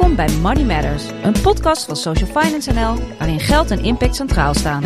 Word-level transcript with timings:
Welkom 0.00 0.26
bij 0.26 0.36
Money 0.36 0.64
Matters, 0.64 1.04
een 1.22 1.42
podcast 1.42 1.84
van 1.84 1.96
Social 1.96 2.42
Finance 2.42 2.72
NL 2.72 3.16
waarin 3.18 3.40
geld 3.40 3.70
en 3.70 3.84
impact 3.84 4.16
centraal 4.16 4.54
staan. 4.54 4.82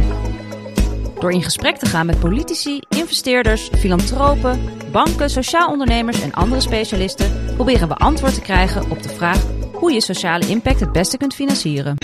Door 1.18 1.32
in 1.32 1.42
gesprek 1.42 1.76
te 1.76 1.86
gaan 1.86 2.06
met 2.06 2.18
politici, 2.18 2.80
investeerders, 2.88 3.70
filantropen, 3.78 4.60
banken, 4.92 5.30
sociaal 5.30 5.70
ondernemers 5.70 6.20
en 6.20 6.32
andere 6.32 6.60
specialisten 6.60 7.32
proberen 7.54 7.88
we 7.88 7.94
antwoord 7.94 8.34
te 8.34 8.40
krijgen 8.40 8.90
op 8.90 9.02
de 9.02 9.08
vraag 9.08 9.42
hoe 9.72 9.92
je 9.92 10.00
sociale 10.00 10.48
impact 10.48 10.80
het 10.80 10.92
beste 10.92 11.16
kunt 11.16 11.34
financieren. 11.34 11.96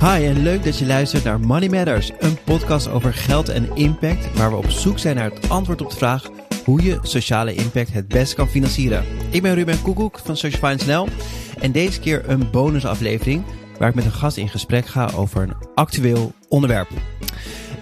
Hi 0.00 0.26
en 0.26 0.42
leuk 0.42 0.64
dat 0.64 0.78
je 0.78 0.86
luistert 0.86 1.24
naar 1.24 1.40
Money 1.40 1.68
Matters, 1.68 2.10
een 2.18 2.38
podcast 2.44 2.88
over 2.88 3.14
geld 3.14 3.48
en 3.48 3.70
impact 3.74 4.38
waar 4.38 4.50
we 4.50 4.56
op 4.56 4.70
zoek 4.70 4.98
zijn 4.98 5.16
naar 5.16 5.30
het 5.30 5.48
antwoord 5.48 5.82
op 5.82 5.90
de 5.90 5.96
vraag 5.96 6.30
hoe 6.64 6.82
je 6.82 6.98
sociale 7.02 7.54
impact 7.54 7.92
het 7.92 8.08
best 8.08 8.34
kan 8.34 8.48
financieren. 8.48 9.04
Ik 9.30 9.42
ben 9.42 9.54
Ruben 9.54 9.82
Koekoek 9.82 10.18
van 10.24 10.36
Social 10.36 10.60
Finance 10.60 10.90
NL 10.90 11.08
en 11.60 11.72
deze 11.72 12.00
keer 12.00 12.28
een 12.28 12.50
bonusaflevering 12.50 13.44
waar 13.78 13.88
ik 13.88 13.94
met 13.94 14.04
een 14.04 14.12
gast 14.12 14.36
in 14.36 14.48
gesprek 14.48 14.86
ga 14.86 15.10
over 15.14 15.42
een 15.42 15.54
actueel 15.74 16.32
onderwerp. 16.48 16.88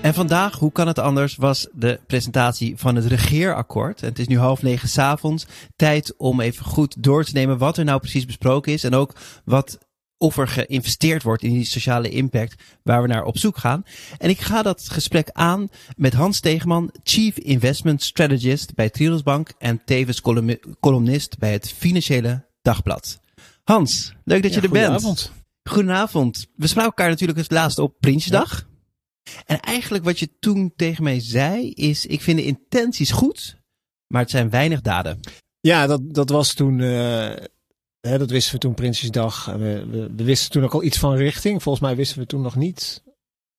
En 0.05 0.15
vandaag, 0.15 0.59
hoe 0.59 0.73
kan 0.73 0.87
het 0.87 0.99
anders, 0.99 1.37
was 1.37 1.69
de 1.73 2.01
presentatie 2.07 2.75
van 2.77 2.97
het 2.97 3.05
regeerakkoord. 3.05 4.01
Het 4.01 4.19
is 4.19 4.27
nu 4.27 4.39
half 4.39 4.63
negen 4.63 4.89
s'avonds. 4.89 5.47
Tijd 5.77 6.15
om 6.17 6.41
even 6.41 6.65
goed 6.65 7.03
door 7.03 7.25
te 7.25 7.33
nemen 7.33 7.59
wat 7.59 7.77
er 7.77 7.85
nou 7.85 8.01
precies 8.01 8.27
besproken 8.27 8.73
is. 8.73 8.85
En 8.85 8.95
ook 8.95 9.15
wat 9.45 9.79
of 10.19 10.37
er 10.37 10.49
geïnvesteerd 10.49 11.23
wordt 11.23 11.43
in 11.43 11.53
die 11.53 11.65
sociale 11.65 12.09
impact 12.09 12.63
waar 12.83 13.03
we 13.03 13.09
naar 13.09 13.25
op 13.25 13.39
zoek 13.39 13.57
gaan. 13.57 13.83
En 14.19 14.29
ik 14.29 14.41
ga 14.41 14.63
dat 14.63 14.89
gesprek 14.89 15.31
aan 15.33 15.69
met 15.97 16.15
Hans 16.15 16.41
Tegeman, 16.41 16.91
Chief 17.03 17.39
Investment 17.39 18.03
Strategist 18.03 18.75
bij 18.75 18.91
Triodos 18.91 19.23
Bank 19.23 19.53
en 19.59 19.85
tevens 19.85 20.21
columnist 20.81 21.39
bij 21.39 21.53
het 21.53 21.73
Financiële 21.73 22.47
Dagblad. 22.63 23.24
Hans, 23.65 24.15
leuk 24.25 24.43
dat 24.43 24.55
je 24.55 24.61
er 24.61 24.69
bent. 24.69 24.85
Goedenavond. 24.85 25.33
Goedenavond. 25.69 26.47
We 26.57 26.67
spraken 26.67 26.91
elkaar 26.91 27.09
natuurlijk 27.09 27.39
het 27.39 27.51
laatst 27.51 27.79
op 27.79 27.95
Prinsjesdag. 28.01 28.67
En 29.47 29.61
eigenlijk 29.61 30.05
wat 30.05 30.19
je 30.19 30.39
toen 30.39 30.73
tegen 30.77 31.05
mij 31.05 31.21
zei 31.21 31.71
is, 31.71 32.07
ik 32.07 32.21
vind 32.21 32.39
de 32.39 32.45
intenties 32.45 33.11
goed, 33.11 33.57
maar 34.07 34.21
het 34.21 34.31
zijn 34.31 34.51
weinig 34.51 34.81
daden. 34.81 35.21
Ja, 35.61 35.87
dat, 35.87 36.15
dat 36.15 36.29
was 36.29 36.55
toen, 36.55 36.79
uh, 36.79 37.33
hè, 38.01 38.19
dat 38.19 38.31
wisten 38.31 38.55
we 38.55 38.61
toen 38.61 38.75
Prinsjesdag. 38.75 39.45
We, 39.45 39.87
we, 39.91 40.11
we, 40.17 40.25
wisten 40.25 40.51
toen 40.51 40.65
ook 40.65 40.75
al 40.75 40.83
iets 40.83 40.99
van 40.99 41.15
richting. 41.15 41.63
Volgens 41.63 41.85
mij 41.85 41.97
wisten 41.97 42.19
we 42.19 42.27
toen 42.27 42.43
nog 42.43 42.57
niet 42.57 43.03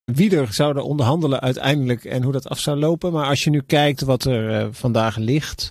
wie 0.04 0.38
er 0.38 0.54
zouden 0.54 0.84
onderhandelen 0.84 1.42
uiteindelijk 1.42 2.06
en 2.06 2.24
hoe 2.24 2.32
dat 2.32 2.48
af 2.48 2.60
zou 2.60 2.78
lopen. 2.78 3.12
Maar 3.12 3.28
als 3.28 3.44
je 3.44 3.50
nu 3.50 3.62
kijkt 3.62 4.02
wat 4.02 4.26
er 4.26 4.62
uh, 4.62 4.68
vandaag 4.72 5.18
ligt, 5.18 5.70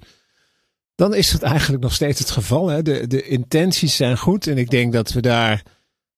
dan 0.95 1.15
is 1.15 1.33
het 1.33 1.43
eigenlijk 1.43 1.83
nog 1.83 1.95
steeds 1.95 2.19
het 2.19 2.31
geval. 2.31 2.69
Hè? 2.69 2.83
De, 2.83 3.07
de 3.07 3.23
intenties 3.23 3.97
zijn 3.97 4.19
goed 4.19 4.47
en 4.47 4.59
ik 4.59 4.71
denk 4.71 4.93
dat 4.93 5.13
we 5.13 5.21
daar 5.21 5.63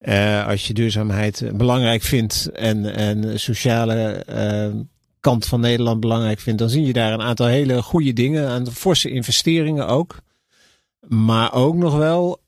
uh, 0.01 0.47
als 0.47 0.67
je 0.67 0.75
duurzaamheid 0.75 1.41
eh, 1.43 1.53
belangrijk 1.53 2.03
vindt 2.03 2.51
en, 2.53 2.95
en 2.95 3.41
sociale 3.41 4.25
uh, 4.31 4.81
kant 5.21 5.47
van 5.47 5.61
Nederland 5.61 6.01
belangrijk 6.01 6.41
vindt, 6.41 6.59
dan 6.59 6.71
zie 6.71 6.87
je 6.87 6.93
daar 6.93 7.13
een 7.13 7.23
aantal 7.23 7.47
hele 7.47 7.83
goede 7.83 8.13
dingen 8.13 8.49
aan 8.49 8.73
forse 8.73 9.11
investeringen 9.11 9.87
ook. 9.87 10.17
Maar 11.09 11.53
ook 11.53 11.75
nog 11.75 11.97
wel 11.97 12.45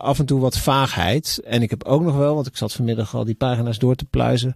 af 0.00 0.18
en 0.18 0.26
toe 0.26 0.40
wat 0.40 0.58
vaagheid. 0.58 1.40
En 1.44 1.62
ik 1.62 1.70
heb 1.70 1.84
ook 1.84 2.02
nog 2.02 2.16
wel, 2.16 2.34
want 2.34 2.46
ik 2.46 2.56
zat 2.56 2.72
vanmiddag 2.72 3.14
al 3.14 3.24
die 3.24 3.34
pagina's 3.34 3.78
door 3.78 3.94
te 3.94 4.04
pluizen. 4.04 4.54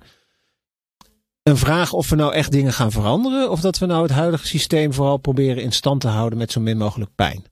Een 1.42 1.56
vraag 1.56 1.92
of 1.92 2.08
we 2.08 2.16
nou 2.16 2.32
echt 2.32 2.52
dingen 2.52 2.72
gaan 2.72 2.92
veranderen. 2.92 3.50
Of 3.50 3.60
dat 3.60 3.78
we 3.78 3.86
nou 3.86 4.02
het 4.02 4.10
huidige 4.10 4.46
systeem 4.46 4.92
vooral 4.92 5.16
proberen 5.16 5.62
in 5.62 5.72
stand 5.72 6.00
te 6.00 6.08
houden 6.08 6.38
met 6.38 6.52
zo 6.52 6.60
min 6.60 6.76
mogelijk 6.76 7.14
pijn. 7.14 7.44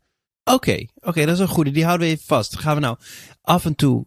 Oké, 0.44 0.86
oké, 0.94 1.24
dat 1.24 1.34
is 1.34 1.40
een 1.40 1.48
goede. 1.48 1.70
Die 1.70 1.84
houden 1.84 2.06
we 2.06 2.12
even 2.12 2.26
vast. 2.26 2.58
Gaan 2.58 2.74
we 2.74 2.80
nou 2.80 2.96
af 3.42 3.64
en 3.64 3.74
toe 3.74 4.06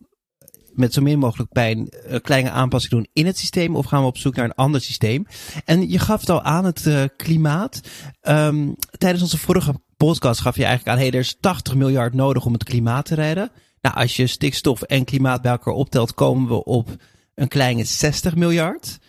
met 0.74 0.94
zo 0.94 1.02
min 1.02 1.20
mogelijk 1.20 1.52
pijn 1.52 1.88
een 1.90 2.22
kleine 2.22 2.50
aanpassing 2.50 2.94
doen 2.94 3.08
in 3.14 3.26
het 3.26 3.38
systeem? 3.38 3.76
Of 3.76 3.86
gaan 3.86 4.02
we 4.02 4.08
op 4.08 4.18
zoek 4.18 4.36
naar 4.36 4.46
een 4.46 4.56
ander 4.56 4.82
systeem? 4.82 5.26
En 5.66 5.90
je 5.90 6.00
gaf 6.00 6.20
het 6.20 6.30
al 6.30 6.42
aan, 6.42 6.66
het 6.66 6.86
uh, 6.86 7.04
klimaat. 7.18 7.82
Um, 8.22 8.76
tijdens 8.98 9.24
onze 9.24 9.38
vorige 9.38 9.74
podcast 9.98 10.42
gaf 10.42 10.56
je 10.56 10.66
eigenlijk 10.66 10.98
aan, 10.98 11.04
hey, 11.04 11.12
er 11.12 11.20
is 11.20 11.38
80 11.40 11.76
miljard 11.76 12.14
nodig 12.14 12.46
om 12.46 12.54
het 12.54 12.64
klimaat 12.64 13.06
te 13.06 13.16
redden. 13.16 13.52
Nou, 13.82 13.96
als 13.96 14.16
je 14.16 14.28
stikstof 14.28 14.82
en 14.82 15.06
klimaat 15.06 15.42
bij 15.42 15.52
elkaar 15.52 15.74
optelt, 15.74 16.14
komen 16.14 16.48
we 16.48 16.64
op 16.64 16.90
een 17.36 17.48
kleine 17.48 17.84
60 17.84 18.36
miljard. 18.36 19.00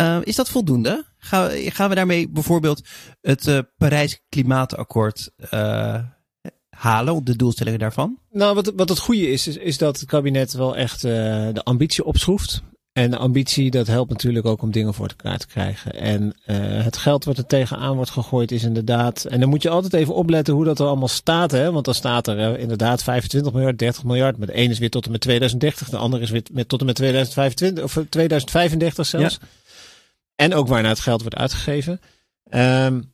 Uh, 0.00 0.18
is 0.22 0.36
dat 0.36 0.48
voldoende? 0.48 1.04
Gaan 1.18 1.48
we, 1.48 1.70
gaan 1.70 1.88
we 1.88 1.94
daarmee 1.94 2.28
bijvoorbeeld 2.28 2.82
het 3.20 3.46
uh, 3.46 3.58
Parijs 3.76 4.20
Klimaatakkoord 4.28 5.30
uh, 5.54 5.98
halen, 6.68 7.24
de 7.24 7.36
doelstellingen 7.36 7.78
daarvan? 7.78 8.18
Nou, 8.30 8.54
wat, 8.54 8.72
wat 8.76 8.88
het 8.88 8.98
goede 8.98 9.30
is, 9.30 9.46
is, 9.46 9.56
is 9.56 9.78
dat 9.78 10.00
het 10.00 10.08
kabinet 10.08 10.52
wel 10.52 10.76
echt 10.76 11.04
uh, 11.04 11.12
de 11.52 11.62
ambitie 11.64 12.04
opschroeft. 12.04 12.62
En 12.92 13.10
de 13.10 13.16
ambitie, 13.16 13.70
dat 13.70 13.86
helpt 13.86 14.10
natuurlijk 14.10 14.46
ook 14.46 14.62
om 14.62 14.70
dingen 14.70 14.94
voor 14.94 15.08
elkaar 15.08 15.38
te 15.38 15.46
krijgen. 15.46 15.92
En 15.92 16.22
uh, 16.46 16.56
het 16.84 16.96
geld 16.96 17.24
wat 17.24 17.38
er 17.38 17.46
tegenaan 17.46 17.96
wordt 17.96 18.10
gegooid 18.10 18.52
is 18.52 18.62
inderdaad... 18.62 19.24
En 19.24 19.40
dan 19.40 19.48
moet 19.48 19.62
je 19.62 19.68
altijd 19.68 19.92
even 19.92 20.14
opletten 20.14 20.54
hoe 20.54 20.64
dat 20.64 20.78
er 20.78 20.86
allemaal 20.86 21.08
staat. 21.08 21.50
Hè? 21.50 21.72
Want 21.72 21.84
dan 21.84 21.94
staat 21.94 22.26
er 22.26 22.38
uh, 22.38 22.60
inderdaad 22.60 23.02
25 23.02 23.52
miljard, 23.52 23.78
30 23.78 24.04
miljard. 24.04 24.38
Maar 24.38 24.46
de 24.46 24.52
ene 24.52 24.72
is 24.72 24.78
weer 24.78 24.90
tot 24.90 25.04
en 25.04 25.10
met 25.10 25.20
2030. 25.20 25.88
De 25.88 25.96
andere 25.96 26.22
is 26.22 26.30
weer 26.30 26.42
met, 26.52 26.68
tot 26.68 26.80
en 26.80 26.86
met 26.86 26.94
2025, 26.94 27.84
of 27.84 28.04
2035 28.08 29.06
zelfs. 29.06 29.38
Ja. 29.40 29.46
En 30.36 30.54
ook 30.54 30.68
waarna 30.68 30.88
het 30.88 31.00
geld 31.00 31.20
wordt 31.20 31.36
uitgegeven. 31.36 32.00
Um, 32.50 33.12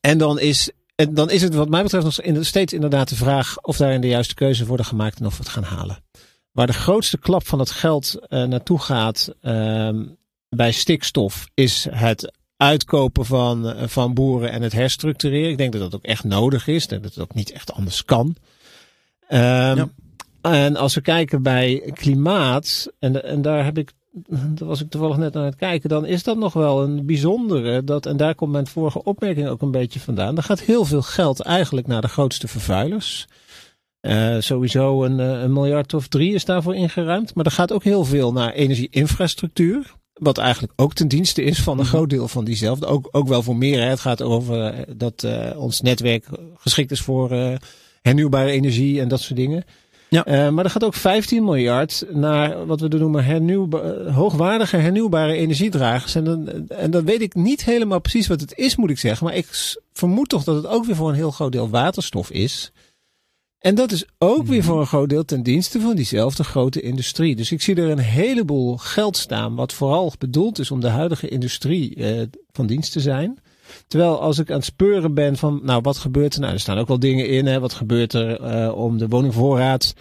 en 0.00 0.18
dan 0.18 0.38
is 0.38 0.70
en 0.94 1.14
dan 1.14 1.30
is 1.30 1.42
het 1.42 1.54
wat 1.54 1.68
mij 1.68 1.82
betreft 1.82 2.24
nog 2.24 2.46
steeds 2.46 2.72
inderdaad 2.72 3.08
de 3.08 3.16
vraag 3.16 3.60
of 3.60 3.76
daarin 3.76 4.00
de 4.00 4.08
juiste 4.08 4.34
keuze 4.34 4.66
worden 4.66 4.86
gemaakt 4.86 5.20
en 5.20 5.26
of 5.26 5.36
we 5.36 5.42
het 5.42 5.52
gaan 5.52 5.62
halen. 5.62 6.04
Waar 6.52 6.66
de 6.66 6.72
grootste 6.72 7.18
klap 7.18 7.46
van 7.46 7.58
het 7.58 7.70
geld 7.70 8.14
uh, 8.28 8.44
naartoe 8.44 8.78
gaat 8.78 9.34
uh, 9.42 9.90
bij 10.48 10.72
stikstof 10.72 11.48
is 11.54 11.86
het 11.90 12.32
uitkopen 12.56 13.26
van, 13.26 13.66
uh, 13.66 13.82
van 13.86 14.14
boeren 14.14 14.50
en 14.50 14.62
het 14.62 14.72
herstructureren. 14.72 15.50
Ik 15.50 15.58
denk 15.58 15.72
dat 15.72 15.80
dat 15.80 15.94
ook 15.94 16.04
echt 16.04 16.24
nodig 16.24 16.66
is. 16.66 16.86
Dat 16.86 17.04
het 17.04 17.18
ook 17.18 17.34
niet 17.34 17.52
echt 17.52 17.72
anders 17.72 18.04
kan. 18.04 18.36
Um, 19.28 19.38
ja. 19.38 19.88
En 20.40 20.76
als 20.76 20.94
we 20.94 21.00
kijken 21.00 21.42
bij 21.42 21.90
klimaat, 21.94 22.88
en, 22.98 23.24
en 23.24 23.42
daar 23.42 23.64
heb 23.64 23.78
ik 23.78 23.92
daar 24.56 24.68
was 24.68 24.80
ik 24.80 24.90
toevallig 24.90 25.16
net 25.16 25.36
aan 25.36 25.44
het 25.44 25.56
kijken, 25.56 25.88
dan 25.88 26.06
is 26.06 26.22
dat 26.22 26.36
nog 26.36 26.52
wel 26.52 26.82
een 26.82 27.06
bijzondere. 27.06 27.84
Dat, 27.84 28.06
en 28.06 28.16
daar 28.16 28.34
komt 28.34 28.52
mijn 28.52 28.66
vorige 28.66 29.02
opmerking 29.04 29.48
ook 29.48 29.62
een 29.62 29.70
beetje 29.70 30.00
vandaan. 30.00 30.36
Er 30.36 30.42
gaat 30.42 30.60
heel 30.60 30.84
veel 30.84 31.02
geld 31.02 31.40
eigenlijk 31.40 31.86
naar 31.86 32.00
de 32.00 32.08
grootste 32.08 32.48
vervuilers. 32.48 33.26
Uh, 34.00 34.36
sowieso 34.38 35.04
een, 35.04 35.18
een 35.18 35.52
miljard 35.52 35.94
of 35.94 36.08
drie 36.08 36.34
is 36.34 36.44
daarvoor 36.44 36.74
ingeruimd. 36.74 37.34
Maar 37.34 37.44
er 37.44 37.50
gaat 37.50 37.72
ook 37.72 37.84
heel 37.84 38.04
veel 38.04 38.32
naar 38.32 38.52
energieinfrastructuur. 38.52 39.92
Wat 40.12 40.38
eigenlijk 40.38 40.72
ook 40.76 40.94
ten 40.94 41.08
dienste 41.08 41.42
is 41.42 41.62
van 41.62 41.78
een 41.78 41.84
groot 41.84 42.10
deel 42.10 42.28
van 42.28 42.44
diezelfde. 42.44 42.86
Ook, 42.86 43.08
ook 43.10 43.28
wel 43.28 43.42
voor 43.42 43.56
meer. 43.56 43.80
Hè. 43.80 43.88
Het 43.88 44.00
gaat 44.00 44.22
over 44.22 44.84
dat 44.96 45.22
uh, 45.22 45.50
ons 45.56 45.80
netwerk 45.80 46.26
geschikt 46.54 46.90
is 46.90 47.00
voor 47.00 47.32
uh, 47.32 47.54
hernieuwbare 48.02 48.50
energie 48.50 49.00
en 49.00 49.08
dat 49.08 49.20
soort 49.20 49.38
dingen. 49.38 49.64
Ja. 50.12 50.26
Uh, 50.26 50.52
maar 50.52 50.64
er 50.64 50.70
gaat 50.70 50.84
ook 50.84 50.94
15 50.94 51.44
miljard 51.44 52.04
naar 52.10 52.66
wat 52.66 52.80
we 52.80 52.88
noemen 52.88 53.24
hernieuwba 53.24 54.10
hoogwaardige 54.10 54.76
hernieuwbare 54.76 55.32
energiedragers. 55.32 56.14
En 56.14 56.24
dan, 56.24 56.68
en 56.68 56.90
dan 56.90 57.04
weet 57.04 57.20
ik 57.20 57.34
niet 57.34 57.64
helemaal 57.64 58.00
precies 58.00 58.26
wat 58.26 58.40
het 58.40 58.56
is, 58.56 58.76
moet 58.76 58.90
ik 58.90 58.98
zeggen. 58.98 59.26
Maar 59.26 59.34
ik 59.36 59.76
vermoed 59.92 60.28
toch 60.28 60.44
dat 60.44 60.56
het 60.56 60.66
ook 60.66 60.84
weer 60.84 60.96
voor 60.96 61.08
een 61.08 61.14
heel 61.14 61.30
groot 61.30 61.52
deel 61.52 61.70
waterstof 61.70 62.30
is. 62.30 62.72
En 63.58 63.74
dat 63.74 63.92
is 63.92 64.04
ook 64.18 64.46
weer 64.46 64.64
voor 64.64 64.80
een 64.80 64.86
groot 64.86 65.08
deel 65.08 65.24
ten 65.24 65.42
dienste 65.42 65.80
van 65.80 65.96
diezelfde 65.96 66.44
grote 66.44 66.80
industrie. 66.80 67.36
Dus 67.36 67.52
ik 67.52 67.62
zie 67.62 67.76
er 67.76 67.90
een 67.90 67.98
heleboel 67.98 68.76
geld 68.76 69.16
staan, 69.16 69.54
wat 69.54 69.72
vooral 69.72 70.12
bedoeld 70.18 70.58
is 70.58 70.70
om 70.70 70.80
de 70.80 70.88
huidige 70.88 71.28
industrie 71.28 71.96
uh, 71.96 72.22
van 72.50 72.66
dienst 72.66 72.92
te 72.92 73.00
zijn. 73.00 73.38
Terwijl 73.86 74.20
als 74.20 74.38
ik 74.38 74.50
aan 74.50 74.56
het 74.56 74.64
speuren 74.64 75.14
ben 75.14 75.36
van, 75.36 75.60
nou, 75.62 75.80
wat 75.82 75.98
gebeurt 75.98 76.34
er? 76.34 76.40
Nou, 76.40 76.52
er 76.52 76.60
staan 76.60 76.78
ook 76.78 76.88
wel 76.88 76.98
dingen 76.98 77.28
in, 77.28 77.46
hè. 77.46 77.60
Wat 77.60 77.72
gebeurt 77.72 78.12
er 78.12 78.40
uh, 78.40 78.76
om 78.76 78.98
de 78.98 79.08
woningvoorraad 79.08 79.94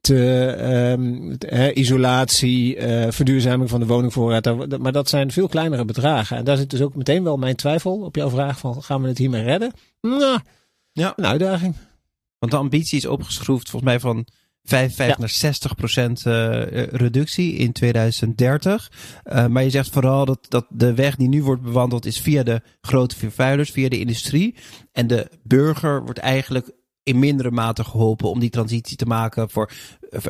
te, 0.00 0.94
um, 0.98 1.36
hè, 1.38 1.72
isolatie, 1.72 2.76
uh, 2.76 3.06
verduurzaming 3.10 3.70
van 3.70 3.80
de 3.80 3.86
woningvoorraad. 3.86 4.78
Maar 4.78 4.92
dat 4.92 5.08
zijn 5.08 5.30
veel 5.30 5.48
kleinere 5.48 5.84
bedragen. 5.84 6.36
En 6.36 6.44
daar 6.44 6.56
zit 6.56 6.70
dus 6.70 6.80
ook 6.80 6.94
meteen 6.94 7.24
wel 7.24 7.36
mijn 7.36 7.56
twijfel 7.56 8.00
op 8.00 8.16
jouw 8.16 8.30
vraag 8.30 8.58
van, 8.58 8.82
gaan 8.82 9.02
we 9.02 9.08
het 9.08 9.18
hiermee 9.18 9.42
redden? 9.42 9.72
Nou, 10.00 10.38
ja. 10.92 11.12
een 11.16 11.26
uitdaging. 11.26 11.74
Want 12.38 12.52
de 12.52 12.58
ambitie 12.58 12.98
is 12.98 13.06
opgeschroefd 13.06 13.70
volgens 13.70 13.90
mij 13.90 14.00
van 14.00 14.26
55 14.68 15.06
ja. 15.06 15.14
naar 15.18 15.28
60 15.28 15.74
procent 15.74 16.24
uh, 16.26 16.62
reductie 16.86 17.54
in 17.54 17.72
2030. 17.72 18.90
Uh, 19.24 19.46
maar 19.46 19.62
je 19.62 19.70
zegt 19.70 19.90
vooral 19.90 20.24
dat, 20.24 20.38
dat 20.48 20.66
de 20.68 20.94
weg 20.94 21.16
die 21.16 21.28
nu 21.28 21.42
wordt 21.42 21.62
bewandeld 21.62 22.06
is 22.06 22.20
via 22.20 22.42
de 22.42 22.62
grote 22.80 23.16
vervuilers, 23.16 23.70
via 23.70 23.88
de 23.88 23.98
industrie. 23.98 24.54
En 24.92 25.06
de 25.06 25.30
burger 25.42 26.02
wordt 26.04 26.18
eigenlijk 26.18 26.70
in 27.02 27.18
mindere 27.18 27.50
mate 27.50 27.84
geholpen 27.84 28.30
om 28.30 28.38
die 28.38 28.50
transitie 28.50 28.96
te 28.96 29.06
maken 29.06 29.50
voor 29.50 29.70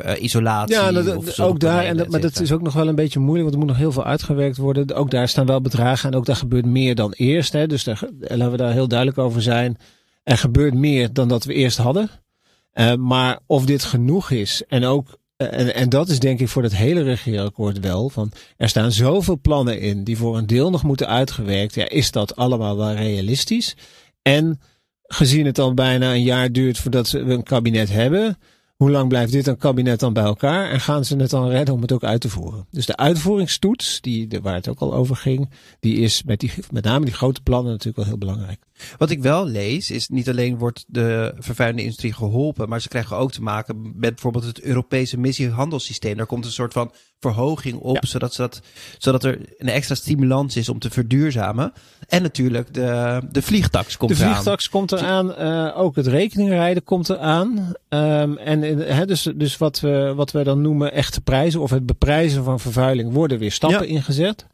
uh, 0.05 0.21
isolatie. 0.21 0.75
Ja, 0.75 0.91
dat, 0.91 1.39
ook 1.39 1.59
daar. 1.59 1.83
En 1.83 1.97
dat, 1.97 2.07
maar 2.07 2.21
dat 2.21 2.39
is 2.39 2.51
ook 2.51 2.61
nog 2.61 2.73
wel 2.73 2.87
een 2.87 2.95
beetje 2.95 3.19
moeilijk, 3.19 3.43
want 3.43 3.53
er 3.53 3.59
moet 3.59 3.69
nog 3.69 3.77
heel 3.77 3.91
veel 3.91 4.05
uitgewerkt 4.05 4.57
worden. 4.57 4.95
Ook 4.95 5.11
daar 5.11 5.27
staan 5.27 5.45
wel 5.45 5.61
bedragen 5.61 6.11
en 6.11 6.17
ook 6.17 6.25
daar 6.25 6.35
gebeurt 6.35 6.65
meer 6.65 6.95
dan 6.95 7.11
eerst. 7.11 7.53
Hè. 7.53 7.67
Dus 7.67 7.83
daar, 7.83 8.01
laten 8.19 8.51
we 8.51 8.57
daar 8.57 8.73
heel 8.73 8.87
duidelijk 8.87 9.17
over 9.17 9.41
zijn. 9.41 9.77
Er 10.23 10.37
gebeurt 10.37 10.73
meer 10.73 11.13
dan 11.13 11.27
dat 11.27 11.43
we 11.43 11.53
eerst 11.53 11.77
hadden. 11.77 12.09
Uh, 12.79 12.95
maar 12.95 13.39
of 13.45 13.65
dit 13.65 13.83
genoeg 13.83 14.31
is 14.31 14.63
en 14.67 14.85
ook 14.85 15.17
en, 15.37 15.75
en 15.75 15.89
dat 15.89 16.09
is 16.09 16.19
denk 16.19 16.39
ik 16.39 16.47
voor 16.47 16.63
het 16.63 16.75
hele 16.75 17.01
regeerakkoord 17.01 17.79
wel. 17.79 18.09
Van, 18.09 18.31
er 18.57 18.69
staan 18.69 18.91
zoveel 18.91 19.39
plannen 19.41 19.79
in 19.79 20.03
die 20.03 20.17
voor 20.17 20.37
een 20.37 20.47
deel 20.47 20.69
nog 20.69 20.83
moeten 20.83 21.07
uitgewerkt. 21.07 21.73
Ja, 21.73 21.89
is 21.89 22.11
dat 22.11 22.35
allemaal 22.35 22.77
wel 22.77 22.93
realistisch? 22.93 23.75
En 24.21 24.59
gezien 25.03 25.45
het 25.45 25.59
al 25.59 25.73
bijna 25.73 26.13
een 26.13 26.23
jaar 26.23 26.51
duurt 26.51 26.77
voordat 26.77 27.09
we 27.09 27.19
een 27.19 27.43
kabinet 27.43 27.89
hebben 27.89 28.37
hoe 28.79 28.91
lang 28.91 29.07
blijft 29.07 29.31
dit 29.31 29.47
een 29.47 29.57
kabinet 29.57 29.99
dan 29.99 30.13
bij 30.13 30.23
elkaar? 30.23 30.69
En 30.69 30.79
gaan 30.79 31.05
ze 31.05 31.15
het 31.15 31.29
dan 31.29 31.49
redden 31.49 31.75
om 31.75 31.81
het 31.81 31.91
ook 31.91 32.03
uit 32.03 32.21
te 32.21 32.29
voeren? 32.29 32.65
Dus 32.71 32.85
de 32.85 32.97
uitvoeringstoets, 32.97 34.01
die, 34.01 34.39
waar 34.41 34.53
het 34.53 34.67
ook 34.67 34.79
al 34.79 34.93
over 34.93 35.15
ging, 35.15 35.49
die 35.79 35.97
is 35.97 36.23
met, 36.23 36.39
die, 36.39 36.51
met 36.71 36.83
name 36.83 37.05
die 37.05 37.13
grote 37.13 37.41
plannen 37.41 37.71
natuurlijk 37.71 37.97
wel 37.97 38.05
heel 38.05 38.17
belangrijk. 38.17 38.59
Wat 38.97 39.09
ik 39.09 39.21
wel 39.21 39.45
lees, 39.45 39.91
is 39.91 40.07
niet 40.07 40.29
alleen 40.29 40.57
wordt 40.57 40.85
de 40.87 41.33
vervuilende 41.37 41.83
industrie 41.83 42.13
geholpen, 42.13 42.69
maar 42.69 42.81
ze 42.81 42.87
krijgen 42.87 43.17
ook 43.17 43.31
te 43.31 43.41
maken 43.41 43.81
met 43.81 44.09
bijvoorbeeld 44.09 44.45
het 44.45 44.61
Europese 44.61 45.17
missiehandelssysteem. 45.17 46.17
Daar 46.17 46.25
komt 46.25 46.45
een 46.45 46.51
soort 46.51 46.73
van 46.73 46.91
verhoging 47.19 47.77
op, 47.77 48.05
zodat, 48.05 48.33
zodat, 48.33 48.61
zodat 48.97 49.23
er 49.23 49.39
een 49.57 49.69
extra 49.69 49.95
stimulans 49.95 50.55
is 50.55 50.69
om 50.69 50.79
te 50.79 50.89
verduurzamen. 50.89 51.73
En 52.07 52.21
natuurlijk 52.21 52.73
de, 52.73 53.21
de 53.31 53.41
vliegtax 53.41 53.97
komt 53.97 54.11
eraan. 54.11 54.27
De 54.27 54.33
vliegtax 54.33 54.69
komt 54.69 54.91
eraan, 54.91 55.35
uh, 55.39 55.77
ook 55.77 55.95
het 55.95 56.07
rekeningrijden 56.07 56.83
komt 56.83 57.09
eraan. 57.09 57.73
Um, 57.89 58.37
en 58.37 58.63
he, 58.77 59.05
dus, 59.05 59.31
dus 59.35 59.57
wat, 59.57 59.79
we, 59.79 60.13
wat 60.15 60.31
we 60.31 60.43
dan 60.43 60.61
noemen 60.61 60.93
echte 60.93 61.21
prijzen 61.21 61.61
of 61.61 61.69
het 61.69 61.85
beprijzen 61.85 62.43
van 62.43 62.59
vervuiling 62.59 63.13
worden 63.13 63.39
weer 63.39 63.51
stappen 63.51 63.87
ingezet. 63.87 64.45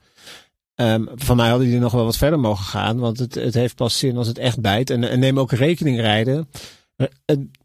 Um, 0.75 1.09
van 1.15 1.35
mij 1.35 1.50
hadden 1.50 1.67
die 1.67 1.79
nog 1.79 1.91
wel 1.91 2.06
wat 2.06 2.17
verder 2.17 2.39
mogen 2.39 2.65
gaan, 2.65 3.00
want 3.00 3.19
het, 3.19 3.35
het 3.35 3.53
heeft 3.53 3.75
pas 3.75 3.97
zin 3.97 4.17
als 4.17 4.27
het 4.27 4.38
echt 4.38 4.62
bijt. 4.62 4.89
En, 4.89 5.03
en 5.03 5.19
neem 5.19 5.39
ook 5.39 5.51
rekeningrijden. 5.51 6.50
Uh, 6.97 7.07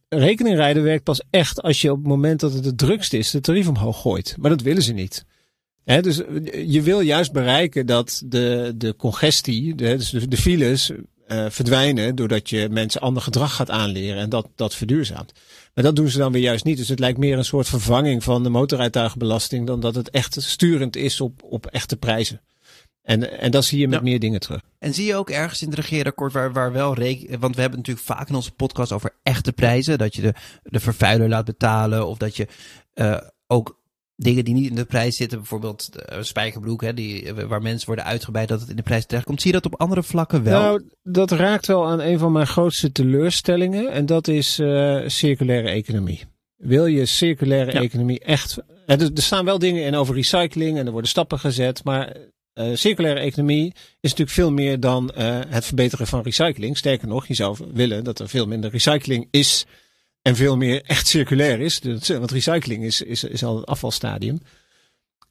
rekeningrijden 0.08 0.82
werkt 0.82 1.04
pas 1.04 1.22
echt 1.30 1.62
als 1.62 1.80
je 1.80 1.90
op 1.90 1.98
het 1.98 2.06
moment 2.06 2.40
dat 2.40 2.52
het 2.52 2.64
het 2.64 2.78
drukst 2.78 3.12
is, 3.12 3.30
de 3.30 3.40
tarief 3.40 3.68
omhoog 3.68 4.00
gooit. 4.00 4.36
Maar 4.38 4.50
dat 4.50 4.62
willen 4.62 4.82
ze 4.82 4.92
niet. 4.92 5.24
He, 5.84 6.00
dus 6.02 6.16
je 6.66 6.82
wil 6.82 7.00
juist 7.00 7.32
bereiken 7.32 7.86
dat 7.86 8.22
de, 8.24 8.72
de 8.76 8.96
congestie, 8.96 9.74
de, 9.74 9.96
dus 9.96 10.10
de, 10.10 10.28
de 10.28 10.36
files, 10.36 10.92
uh, 11.32 11.46
verdwijnen 11.48 12.14
doordat 12.14 12.50
je 12.50 12.68
mensen 12.70 13.00
ander 13.00 13.22
gedrag 13.22 13.54
gaat 13.54 13.70
aanleren 13.70 14.22
en 14.22 14.28
dat, 14.28 14.48
dat 14.54 14.74
verduurzaamt. 14.74 15.32
Maar 15.74 15.84
dat 15.84 15.96
doen 15.96 16.08
ze 16.08 16.18
dan 16.18 16.32
weer 16.32 16.42
juist 16.42 16.64
niet. 16.64 16.76
Dus 16.76 16.88
het 16.88 16.98
lijkt 16.98 17.18
meer 17.18 17.38
een 17.38 17.44
soort 17.44 17.68
vervanging 17.68 18.24
van 18.24 18.42
de 18.42 18.48
motorrijtuigenbelasting 18.48 19.66
dan 19.66 19.80
dat 19.80 19.94
het 19.94 20.10
echt 20.10 20.42
sturend 20.42 20.96
is 20.96 21.20
op, 21.20 21.42
op 21.42 21.66
echte 21.66 21.96
prijzen. 21.96 22.40
En, 23.02 23.38
en 23.38 23.50
dat 23.50 23.64
zie 23.64 23.78
je 23.78 23.88
met 23.88 24.02
meer 24.02 24.18
dingen 24.18 24.40
terug. 24.40 24.60
En 24.78 24.94
zie 24.94 25.06
je 25.06 25.14
ook 25.14 25.30
ergens 25.30 25.62
in 25.62 25.68
het 25.68 25.78
regeerakkoord 25.78 26.32
waar, 26.32 26.52
waar 26.52 26.72
wel 26.72 26.94
reken, 26.94 27.40
want 27.40 27.54
we 27.54 27.60
hebben 27.60 27.78
natuurlijk 27.78 28.06
vaak 28.06 28.28
in 28.28 28.34
onze 28.34 28.50
podcast 28.50 28.92
over 28.92 29.14
echte 29.22 29.52
prijzen, 29.52 29.98
dat 29.98 30.14
je 30.14 30.22
de, 30.22 30.34
de 30.62 30.80
vervuiler 30.80 31.28
laat 31.28 31.44
betalen 31.44 32.06
of 32.06 32.18
dat 32.18 32.36
je 32.36 32.46
uh, 32.94 33.20
ook 33.46 33.79
dingen 34.22 34.44
die 34.44 34.54
niet 34.54 34.70
in 34.70 34.74
de 34.74 34.84
prijs 34.84 35.16
zitten, 35.16 35.38
bijvoorbeeld 35.38 35.92
de 35.92 36.08
uh, 36.12 36.22
spijkerbroek, 36.22 36.82
hè, 36.82 36.94
die, 36.94 37.22
uh, 37.22 37.42
waar 37.42 37.62
mensen 37.62 37.86
worden 37.86 38.04
uitgebreid 38.04 38.48
dat 38.48 38.60
het 38.60 38.68
in 38.68 38.76
de 38.76 38.82
prijs 38.82 39.06
terechtkomt. 39.06 39.40
Zie 39.40 39.52
je 39.52 39.60
dat 39.60 39.72
op 39.72 39.80
andere 39.80 40.02
vlakken 40.02 40.42
wel? 40.42 40.60
Nou, 40.60 40.82
dat 41.02 41.30
raakt 41.30 41.66
wel 41.66 41.86
aan 41.86 42.00
een 42.00 42.18
van 42.18 42.32
mijn 42.32 42.46
grootste 42.46 42.92
teleurstellingen 42.92 43.90
en 43.90 44.06
dat 44.06 44.28
is 44.28 44.58
uh, 44.58 45.02
circulaire 45.06 45.68
economie. 45.68 46.22
Wil 46.56 46.86
je 46.86 47.06
circulaire 47.06 47.72
ja. 47.72 47.80
economie 47.80 48.20
echt... 48.20 48.58
Er, 48.86 49.00
er 49.02 49.22
staan 49.22 49.44
wel 49.44 49.58
dingen 49.58 49.84
in 49.84 49.94
over 49.94 50.14
recycling 50.14 50.78
en 50.78 50.86
er 50.86 50.92
worden 50.92 51.10
stappen 51.10 51.38
gezet, 51.38 51.84
maar 51.84 52.16
uh, 52.54 52.74
circulaire 52.74 53.20
economie 53.20 53.72
is 54.00 54.10
natuurlijk 54.10 54.30
veel 54.30 54.52
meer 54.52 54.80
dan 54.80 55.10
het 55.48 55.64
verbeteren 55.64 56.06
van 56.06 56.22
recycling. 56.22 56.76
Sterker 56.76 57.08
nog, 57.08 57.26
je 57.26 57.34
zou 57.34 57.56
willen 57.72 58.04
dat 58.04 58.18
er 58.18 58.28
veel 58.28 58.46
minder 58.46 58.70
recycling 58.70 59.28
is 59.30 59.66
en 60.22 60.36
veel 60.36 60.56
meer 60.56 60.82
echt 60.82 61.06
circulair 61.06 61.60
is. 61.60 61.80
Want 62.06 62.30
recycling 62.30 62.84
is, 62.84 63.02
is, 63.02 63.24
is 63.24 63.44
al 63.44 63.56
het 63.56 63.66
afvalstadium. 63.66 64.40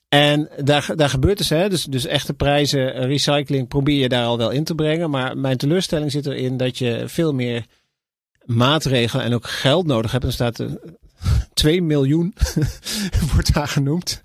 En 0.10 0.50
daar, 0.64 0.92
daar 0.96 1.10
gebeurt 1.10 1.38
dus, 1.38 1.50
hè, 1.50 1.70
dus, 1.70 1.84
dus 1.84 2.06
echte 2.06 2.34
prijzen, 2.34 2.92
recycling 2.92 3.68
probeer 3.68 4.00
je 4.00 4.10
daar 4.10 4.26
al 4.26 4.38
wel 4.38 4.50
in 4.50 4.64
te 4.64 4.76
brengen. 4.76 5.10
Maar 5.10 5.38
mijn 5.38 5.58
teleurstelling 5.58 6.12
zit 6.12 6.26
erin 6.26 6.58
dat 6.58 6.78
je 6.78 7.04
veel 7.08 7.34
meer 7.34 7.66
maatregelen 8.46 9.26
en 9.26 9.34
ook 9.34 9.48
geld 9.48 9.86
nodig 9.86 10.12
hebt. 10.12 10.24
Er 10.24 10.32
staat 10.32 10.66
2 11.54 11.82
miljoen 11.82 12.34
wordt 13.34 13.54
daar 13.54 13.68
genoemd 13.68 14.22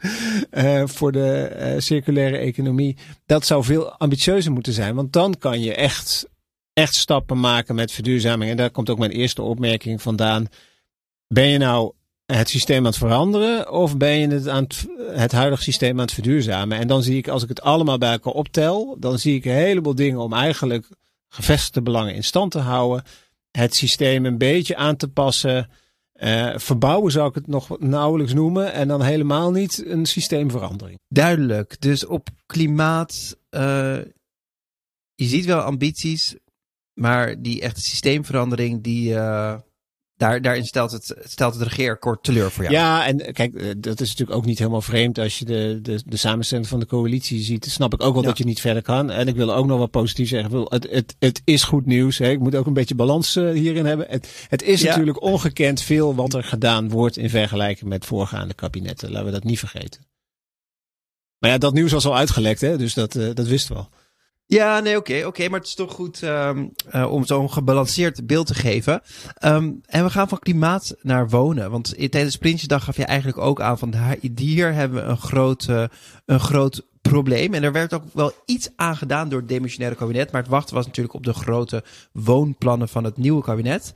uh, 0.51 0.83
voor 0.87 1.13
de 1.13 1.77
circulaire 1.79 2.37
economie. 2.37 2.97
Dat 3.27 3.47
zou 3.47 3.65
veel 3.65 3.93
ambitieuzer 3.93 4.53
moeten 4.53 4.73
zijn, 4.73 4.95
want 4.95 5.13
dan 5.13 5.39
kan 5.39 5.61
je 5.61 5.75
echt, 5.75 6.29
echt 6.75 6.95
stappen 6.95 7.41
maken 7.41 7.75
met 7.75 7.93
verduurzaming. 7.93 8.51
En 8.51 8.57
daar 8.57 8.71
komt 8.71 8.91
ook 8.91 8.99
mijn 8.99 9.11
eerste 9.11 9.43
opmerking 9.43 10.03
vandaan. 10.03 10.47
Ben 11.29 11.49
je 11.49 11.59
nou 11.59 11.93
het 12.27 12.49
systeem 12.49 12.79
aan 12.79 12.85
het 12.85 12.97
veranderen 12.97 13.73
of 13.73 13.97
ben 13.97 14.19
je 14.19 14.29
het, 14.29 14.49
aan 14.49 14.63
het, 14.63 14.87
het 15.13 15.33
huidige 15.33 15.63
systeem 15.63 15.93
aan 15.93 16.05
het 16.05 16.15
verduurzamen? 16.15 16.79
En 16.79 16.87
dan 16.87 17.03
zie 17.03 17.17
ik, 17.17 17.29
als 17.29 17.43
ik 17.43 17.49
het 17.49 17.63
allemaal 17.63 17.99
bij 17.99 18.13
elkaar 18.13 18.33
optel, 18.33 18.97
dan 18.99 19.19
zie 19.19 19.35
ik 19.35 19.45
een 19.45 19.53
heleboel 19.53 19.95
dingen 19.95 20.21
om 20.21 20.33
eigenlijk 20.33 20.89
gevestigde 21.29 21.83
belangen 21.83 22.15
in 22.15 22.25
stand 22.25 22.51
te 22.51 22.59
houden. 22.59 23.05
Het 23.51 23.75
systeem 23.75 24.27
een 24.27 24.39
beetje 24.39 24.77
aan 24.77 24.97
te 24.97 25.09
passen 25.09 25.71
uh, 26.15 26.53
verbouwen 26.57 27.13
zou 27.13 27.29
ik 27.29 27.35
het 27.35 27.47
nog 27.47 27.79
nauwelijks 27.79 28.33
noemen 28.33 28.73
en 28.73 28.89
dan 28.89 29.03
helemaal 29.03 29.51
niet 29.51 29.87
een 29.87 30.07
systeemverandering. 30.07 30.99
Duidelijk. 31.09 31.81
Dus 31.81 32.07
op 32.07 32.29
klimaat, 32.47 33.37
uh, 33.51 33.61
je 35.15 35.25
ziet 35.25 35.45
wel 35.45 35.61
ambities, 35.61 36.35
maar 36.95 37.43
die 37.43 37.61
echte 37.61 37.81
systeemverandering, 37.81 38.83
die, 38.83 39.11
uh, 39.11 39.55
daar, 40.17 40.43
daarin 40.43 40.65
stelt 40.65 40.93
het, 40.93 41.17
stelt 41.25 41.55
het 41.55 41.63
regeerakkoord 41.63 42.23
teleur 42.23 42.51
voor 42.51 42.65
jou. 42.65 42.75
Ja, 42.75 43.07
en 43.07 43.33
kijk, 43.33 43.55
eh, 43.55 43.71
dat 43.77 44.01
is 44.01 44.09
natuurlijk 44.09 44.39
ook 44.39 44.45
niet 44.45 44.59
helemaal 44.59 44.83
vreemd. 44.83 45.19
Als 45.19 45.39
je 45.39 45.45
de, 45.45 45.79
de, 45.83 46.03
de 46.07 46.17
samenstelling 46.17 46.69
van 46.69 46.81
de 46.81 46.87
coalitie 46.87 47.43
ziet, 47.43 47.65
snap 47.65 47.95
ik 47.95 48.03
ook 48.03 48.15
wel 48.15 48.23
ja. 48.23 48.29
dat 48.29 48.39
je 48.39 48.45
niet 48.45 48.61
verder 48.61 48.83
kan. 48.83 49.11
En 49.11 49.29
ik 49.29 49.37
wil 49.37 49.55
ook 49.55 49.67
nog 49.67 49.79
wel 49.79 49.87
positief 49.87 50.29
zeggen. 50.29 50.67
Het, 50.69 50.91
het, 50.91 51.17
het 51.19 51.43
is 51.45 51.63
goed 51.63 51.87
nieuws. 51.87 52.19
Hè. 52.19 52.31
Ik 52.31 52.41
moet 52.41 52.55
ook 52.55 52.67
een 52.67 52.73
beetje 52.73 52.95
balans 52.95 53.35
hierin 53.35 53.87
hebben. 53.87 54.07
Het, 54.09 54.47
het 54.49 54.63
is 54.63 54.81
ja. 54.81 54.89
natuurlijk 54.89 55.23
ongekend 55.23 55.83
veel 55.83 56.15
wat 56.15 56.35
er 56.35 56.45
gedaan 56.45 56.89
wordt 56.89 57.17
in 57.17 57.31
vergelijking 57.31 57.91
met 57.91 58.05
voorgaande 58.05 58.55
kabinetten. 58.55 59.11
Laten 59.11 59.27
we 59.27 59.33
dat 59.33 59.45
niet 59.45 59.59
vergeten. 59.59 60.07
Maar 61.39 61.51
ja, 61.51 61.59
dat 61.59 61.75
nieuws 61.75 61.93
was 61.93 62.07
al 62.07 62.17
uitgelekt, 62.17 62.61
hè? 62.61 62.77
dus 62.77 62.95
dat, 62.95 63.15
uh, 63.15 63.35
dat 63.35 63.47
wisten 63.47 63.75
we 63.75 63.81
al. 63.81 63.89
Ja, 64.47 64.81
nee, 64.81 64.97
oké, 64.97 65.11
okay, 65.11 65.19
oké, 65.19 65.29
okay, 65.29 65.47
maar 65.49 65.59
het 65.59 65.69
is 65.69 65.75
toch 65.75 65.93
goed 65.93 66.23
um, 66.23 66.73
uh, 66.95 67.13
om 67.13 67.25
zo'n 67.25 67.51
gebalanceerd 67.51 68.27
beeld 68.27 68.47
te 68.47 68.55
geven. 68.55 69.03
Um, 69.45 69.81
en 69.87 70.05
we 70.05 70.11
gaan 70.11 70.29
van 70.29 70.39
klimaat 70.39 70.97
naar 71.03 71.29
wonen. 71.29 71.71
Want 71.71 72.11
tijdens 72.11 72.37
Prinsjesdag 72.37 72.85
gaf 72.85 72.97
je 72.97 73.05
eigenlijk 73.05 73.39
ook 73.39 73.61
aan 73.61 73.79
van 73.79 73.95
hier 74.37 74.73
hebben 74.73 75.03
we 75.03 75.11
een 75.11 75.17
groot, 75.17 75.67
uh, 75.71 75.85
een 76.25 76.41
groot 76.41 76.87
probleem. 77.01 77.55
En 77.55 77.63
er 77.63 77.73
werd 77.73 77.95
ook 77.95 78.03
wel 78.13 78.33
iets 78.45 78.71
aan 78.77 78.97
gedaan 78.97 79.29
door 79.29 79.39
het 79.39 79.49
demissionaire 79.49 79.99
kabinet. 79.99 80.33
Maar 80.33 80.43
het 80.43 80.51
wachten 80.51 80.75
was 80.75 80.87
natuurlijk 80.87 81.15
op 81.15 81.25
de 81.25 81.35
grote 81.35 81.85
woonplannen 82.13 82.89
van 82.89 83.05
het 83.05 83.17
nieuwe 83.17 83.43
kabinet. 83.43 83.95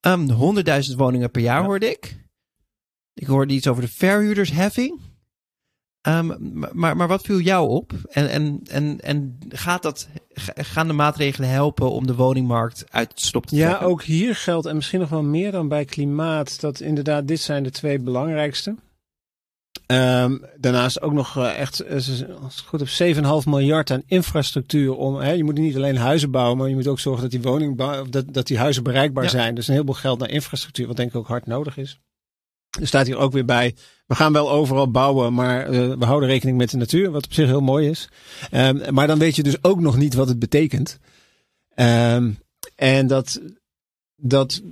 Um, 0.00 0.56
100.000 0.90 0.96
woningen 0.96 1.30
per 1.30 1.42
jaar 1.42 1.60
ja. 1.60 1.66
hoorde 1.66 1.90
ik. 1.90 2.16
Ik 3.14 3.26
hoorde 3.26 3.54
iets 3.54 3.66
over 3.66 3.82
de 3.82 3.88
verhuurdersheffing. 3.88 5.00
Um, 6.02 6.36
maar, 6.72 6.96
maar 6.96 7.08
wat 7.08 7.22
viel 7.22 7.40
jou 7.40 7.68
op? 7.68 7.92
En, 8.10 8.28
en, 8.28 8.60
en, 8.70 9.00
en 9.00 9.38
gaat 9.48 9.82
dat, 9.82 10.08
gaan 10.54 10.86
de 10.86 10.92
maatregelen 10.92 11.48
helpen 11.48 11.90
om 11.90 12.06
de 12.06 12.14
woningmarkt 12.14 12.84
uit 12.90 13.10
het 13.10 13.20
slop 13.20 13.46
te 13.46 13.54
trekken? 13.56 13.78
Ja, 13.80 13.86
ook 13.86 14.02
hier 14.02 14.34
geldt, 14.36 14.66
en 14.66 14.76
misschien 14.76 15.00
nog 15.00 15.08
wel 15.08 15.22
meer 15.22 15.52
dan 15.52 15.68
bij 15.68 15.84
klimaat, 15.84 16.60
dat 16.60 16.80
inderdaad 16.80 17.28
dit 17.28 17.40
zijn 17.40 17.62
de 17.62 17.70
twee 17.70 17.98
belangrijkste. 17.98 18.76
Um, 19.92 20.44
daarnaast 20.56 21.02
ook 21.02 21.12
nog 21.12 21.36
uh, 21.36 21.58
echt, 21.58 21.90
als 21.90 22.06
het 22.06 22.60
goed 22.66 22.80
op 22.80 23.42
7,5 23.44 23.48
miljard 23.48 23.90
aan 23.90 24.02
infrastructuur 24.06 24.96
om. 24.96 25.16
Hè, 25.16 25.30
je 25.30 25.44
moet 25.44 25.58
niet 25.58 25.76
alleen 25.76 25.96
huizen 25.96 26.30
bouwen, 26.30 26.58
maar 26.58 26.68
je 26.68 26.74
moet 26.74 26.86
ook 26.86 26.98
zorgen 26.98 27.22
dat 27.22 27.30
die 27.30 27.42
woning, 27.42 27.76
dat, 28.10 28.24
dat 28.32 28.46
die 28.46 28.58
huizen 28.58 28.82
bereikbaar 28.82 29.24
ja. 29.24 29.30
zijn. 29.30 29.54
Dus 29.54 29.66
een 29.66 29.72
heleboel 29.72 29.94
geld 29.94 30.18
naar 30.18 30.30
infrastructuur, 30.30 30.86
wat 30.86 30.96
denk 30.96 31.08
ik 31.08 31.16
ook 31.16 31.26
hard 31.26 31.46
nodig 31.46 31.76
is. 31.76 32.00
Er 32.80 32.86
staat 32.86 33.06
hier 33.06 33.16
ook 33.18 33.32
weer 33.32 33.44
bij. 33.44 33.74
We 34.06 34.14
gaan 34.14 34.32
wel 34.32 34.50
overal 34.50 34.90
bouwen, 34.90 35.34
maar 35.34 35.70
uh, 35.70 35.94
we 35.98 36.04
houden 36.04 36.28
rekening 36.28 36.56
met 36.56 36.70
de 36.70 36.76
natuur, 36.76 37.10
wat 37.10 37.24
op 37.24 37.32
zich 37.32 37.46
heel 37.46 37.60
mooi 37.60 37.88
is. 37.88 38.08
Um, 38.52 38.94
maar 38.94 39.06
dan 39.06 39.18
weet 39.18 39.36
je 39.36 39.42
dus 39.42 39.64
ook 39.64 39.80
nog 39.80 39.96
niet 39.96 40.14
wat 40.14 40.28
het 40.28 40.38
betekent. 40.38 40.98
Um, 41.74 42.38
en 42.74 43.06
dat, 43.06 43.40
dat, 44.16 44.62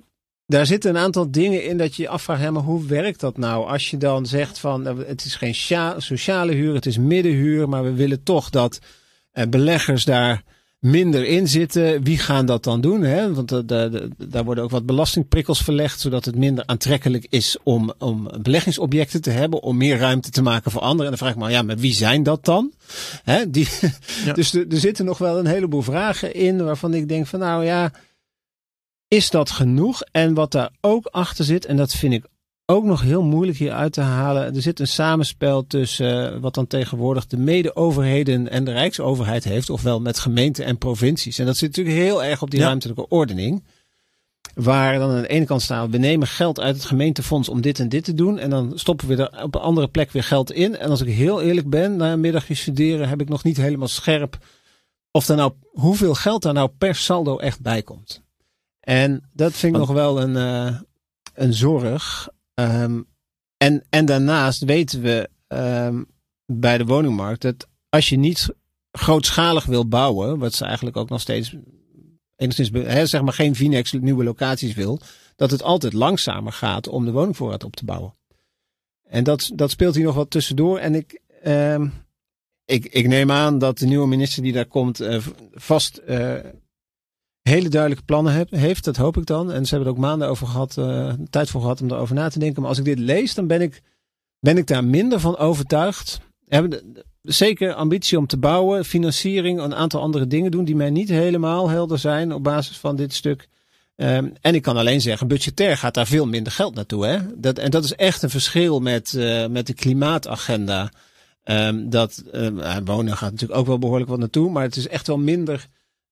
daar 0.47 0.67
zitten 0.67 0.91
een 0.91 1.03
aantal 1.03 1.31
dingen 1.31 1.65
in 1.65 1.79
dat 1.79 1.95
je 1.95 2.03
je 2.03 2.09
afvraagt, 2.09 2.43
hè, 2.43 2.51
maar 2.51 2.63
hoe 2.63 2.87
werkt 2.87 3.21
dat 3.21 3.37
nou? 3.37 3.69
Als 3.69 3.91
je 3.91 3.97
dan 3.97 4.27
zegt 4.27 4.59
van, 4.59 4.85
het 4.87 5.25
is 5.25 5.35
geen 5.35 5.55
sociale 5.99 6.53
huur, 6.53 6.75
het 6.75 6.87
is 6.87 6.99
middenhuur, 6.99 7.69
maar 7.69 7.85
we 7.85 7.93
willen 7.93 8.23
toch 8.23 8.51
dat 8.51 8.79
uh, 9.33 9.45
beleggers 9.45 10.05
daar 10.05 10.43
minder 10.91 11.27
in 11.27 11.49
zitten. 11.49 12.03
Wie 12.03 12.19
gaan 12.19 12.47
dat 12.47 12.65
dan 12.65 12.81
doen? 12.81 13.03
Hè? 13.03 13.35
Want 13.35 13.49
de, 13.49 13.65
de, 13.65 14.09
daar 14.17 14.45
worden 14.45 14.65
ook 14.65 14.71
wat 14.71 14.87
belastingprikkels 14.87 15.63
verlegd, 15.63 16.01
zodat 16.01 16.25
het 16.25 16.37
minder 16.37 16.67
aantrekkelijk 16.67 17.27
is 17.31 17.57
om, 17.63 17.93
om 17.99 18.31
beleggingsobjecten 18.43 19.23
te 19.23 19.31
hebben, 19.31 19.63
om 19.63 19.77
meer 19.77 19.99
ruimte 19.99 20.31
te 20.31 20.43
maken 20.43 20.71
voor 20.71 20.81
anderen. 20.81 21.05
En 21.05 21.09
dan 21.09 21.19
vraag 21.19 21.31
ik 21.31 21.39
me, 21.39 21.51
ja, 21.51 21.63
maar 21.63 21.77
wie 21.77 21.95
zijn 21.95 22.23
dat 22.23 22.45
dan? 22.45 22.73
Hè? 23.23 23.51
Die, 23.51 23.69
ja. 24.25 24.33
Dus 24.33 24.55
er 24.55 24.67
zitten 24.69 25.05
nog 25.05 25.19
wel 25.19 25.39
een 25.39 25.47
heleboel 25.47 25.83
vragen 25.83 26.35
in 26.35 26.65
waarvan 26.65 26.95
ik 26.95 27.09
denk 27.09 27.27
van, 27.27 27.41
nou 27.41 27.65
ja, 27.65 27.93
is 29.09 29.31
dat 29.31 29.51
genoeg? 29.51 30.03
En 30.11 30.35
wat 30.35 30.53
daar 30.53 30.71
ook 30.81 31.07
achter 31.07 31.45
zit, 31.45 31.67
en 31.67 31.77
dat 31.77 31.93
vind 31.93 32.13
ik 32.13 32.25
ook 32.67 32.85
nog 32.85 33.01
heel 33.01 33.23
moeilijk 33.23 33.59
hier 33.59 33.73
uit 33.73 33.93
te 33.93 34.01
halen. 34.01 34.55
Er 34.55 34.63
zit 34.63 34.81
een 34.81 34.87
samenspel 34.87 35.67
tussen 35.67 36.35
uh, 36.35 36.41
wat 36.41 36.55
dan 36.55 36.67
tegenwoordig 36.67 37.27
de 37.27 37.37
mede-overheden 37.37 38.51
en 38.51 38.65
de 38.65 38.73
Rijksoverheid 38.73 39.45
heeft, 39.45 39.71
ofwel 39.71 40.01
met 40.01 40.19
gemeenten 40.19 40.65
en 40.65 40.79
provincies. 40.79 41.39
En 41.39 41.47
dat 41.47 41.57
zit 41.57 41.77
natuurlijk 41.77 41.97
heel 41.97 42.25
erg 42.25 42.43
op 42.43 42.51
die 42.51 42.61
ja. 42.61 42.67
ruimtelijke 42.67 43.09
ordening. 43.09 43.65
Waar 44.55 44.99
dan 44.99 45.11
aan 45.11 45.23
de 45.23 45.29
ene 45.29 45.45
kant 45.45 45.63
staan, 45.63 45.91
we 45.91 45.99
nemen 45.99 46.27
geld 46.27 46.61
uit 46.61 46.77
het 46.77 46.85
gemeentefonds 46.85 47.49
om 47.49 47.61
dit 47.61 47.79
en 47.79 47.89
dit 47.89 48.05
te 48.05 48.15
doen. 48.15 48.39
En 48.39 48.51
dan 48.51 48.73
stoppen 48.75 49.09
we 49.09 49.17
er 49.17 49.43
op 49.43 49.55
een 49.55 49.61
andere 49.61 49.89
plek 49.89 50.11
weer 50.11 50.23
geld 50.25 50.53
in. 50.53 50.77
En 50.77 50.91
als 50.91 51.01
ik 51.01 51.15
heel 51.15 51.43
eerlijk 51.43 51.71
ben, 51.71 51.97
na 51.97 52.13
een 52.13 52.21
middagje 52.21 52.55
studeren 52.55 53.09
heb 53.09 53.21
ik 53.21 53.29
nog 53.29 53.45
niet 53.45 53.57
helemaal 53.57 53.89
scherp 53.89 54.39
of 55.17 55.29
er 55.29 55.37
nou, 55.37 55.53
hoeveel 55.73 56.15
geld 56.15 56.43
daar 56.43 56.53
nou 56.53 56.69
per 56.79 56.95
saldo 56.95 57.39
echt 57.39 57.61
bij 57.61 57.83
komt. 57.83 58.23
En 58.81 59.23
dat 59.33 59.53
vind 59.53 59.73
ik 59.73 59.79
nog 59.79 59.91
wel 59.91 60.21
een, 60.21 60.37
uh, 60.37 60.79
een 61.35 61.55
zorg. 61.55 62.29
Um, 62.61 63.07
en, 63.57 63.85
en 63.91 64.05
daarnaast 64.07 64.65
weten 64.65 65.03
we 65.03 65.29
um, 65.49 66.07
bij 66.47 66.79
de 66.79 66.85
woningmarkt 66.85 67.43
dat 67.43 67.69
als 67.89 68.09
je 68.09 68.17
niet 68.17 68.55
grootschalig 68.91 69.65
wil 69.65 69.89
bouwen, 69.89 70.39
wat 70.39 70.55
ze 70.55 70.65
eigenlijk 70.65 70.97
ook 70.97 71.09
nog 71.09 71.21
steeds 71.21 71.57
enigszins, 72.37 72.71
zeg 73.11 73.23
maar 73.23 73.33
geen 73.33 73.55
Vinex 73.55 73.93
nieuwe 73.93 74.25
locaties 74.25 74.75
wil, 74.75 75.01
dat 75.37 75.51
het 75.51 75.63
altijd 75.63 75.93
langzamer 75.93 76.53
gaat 76.53 76.89
om 76.89 77.05
de 77.05 77.13
woningvoorraad 77.13 77.65
op 77.65 77.77
te 77.77 77.85
bouwen. 77.85 78.15
En 79.09 79.25
dat, 79.25 79.51
dat 79.55 79.71
speelt 79.71 79.95
hier 79.95 80.05
nog 80.05 80.15
wat 80.15 80.31
tussendoor. 80.31 80.79
En 80.79 80.95
ik, 80.95 81.21
um, 81.47 81.93
ik, 82.65 82.85
ik 82.85 83.07
neem 83.07 83.31
aan 83.31 83.59
dat 83.59 83.79
de 83.79 83.87
nieuwe 83.87 84.07
minister 84.07 84.43
die 84.43 84.53
daar 84.53 84.67
komt 84.67 85.01
uh, 85.01 85.27
vast 85.53 86.01
uh, 86.09 86.39
hele 87.49 87.69
duidelijke 87.69 88.05
plannen 88.05 88.47
heeft. 88.51 88.85
Dat 88.85 88.97
hoop 88.97 89.17
ik 89.17 89.27
dan. 89.27 89.53
En 89.53 89.67
ze 89.67 89.75
hebben 89.75 89.89
er 89.89 89.99
ook 89.99 90.05
maanden 90.05 90.29
over 90.29 90.47
gehad, 90.47 90.77
uh, 90.79 91.13
tijd 91.31 91.51
voor 91.51 91.61
gehad 91.61 91.81
om 91.81 91.91
erover 91.91 92.15
na 92.15 92.29
te 92.29 92.39
denken. 92.39 92.61
Maar 92.61 92.71
als 92.71 92.79
ik 92.79 92.85
dit 92.85 92.99
lees, 92.99 93.35
dan 93.35 93.47
ben 93.47 93.61
ik, 93.61 93.83
ben 94.41 94.57
ik 94.57 94.67
daar 94.67 94.85
minder 94.85 95.21
van 95.21 95.37
overtuigd. 95.37 96.21
Hebben 96.49 96.97
zeker 97.23 97.75
ambitie 97.75 98.19
om 98.19 98.27
te 98.27 98.37
bouwen, 98.37 98.85
financiering, 98.85 99.61
een 99.61 99.75
aantal 99.75 100.01
andere 100.01 100.27
dingen 100.27 100.51
doen 100.51 100.65
die 100.65 100.77
mij 100.77 100.91
niet 100.91 101.09
helemaal 101.09 101.69
helder 101.69 101.99
zijn 101.99 102.33
op 102.33 102.43
basis 102.43 102.77
van 102.77 102.97
dit 102.97 103.15
stuk. 103.15 103.49
Um, 103.97 104.33
en 104.41 104.55
ik 104.55 104.63
kan 104.63 104.77
alleen 104.77 105.01
zeggen, 105.01 105.29
budgetair 105.29 105.77
gaat 105.77 105.95
daar 105.95 106.07
veel 106.07 106.27
minder 106.27 106.53
geld 106.53 106.75
naartoe. 106.75 107.07
Hè? 107.07 107.19
Dat, 107.37 107.59
en 107.59 107.71
dat 107.71 107.85
is 107.85 107.95
echt 107.95 108.23
een 108.23 108.31
verschil 108.31 108.81
met, 108.81 109.13
uh, 109.13 109.47
met 109.47 109.67
de 109.67 109.75
klimaatagenda. 109.75 110.93
Um, 111.45 111.91
dat 111.91 112.23
uh, 112.35 112.77
wonen 112.85 113.17
gaat 113.17 113.31
natuurlijk 113.31 113.61
ook 113.61 113.67
wel 113.67 113.79
behoorlijk 113.79 114.11
wat 114.11 114.19
naartoe, 114.19 114.51
maar 114.51 114.63
het 114.63 114.77
is 114.77 114.89
echt 114.89 115.07
wel 115.07 115.19
minder 115.19 115.67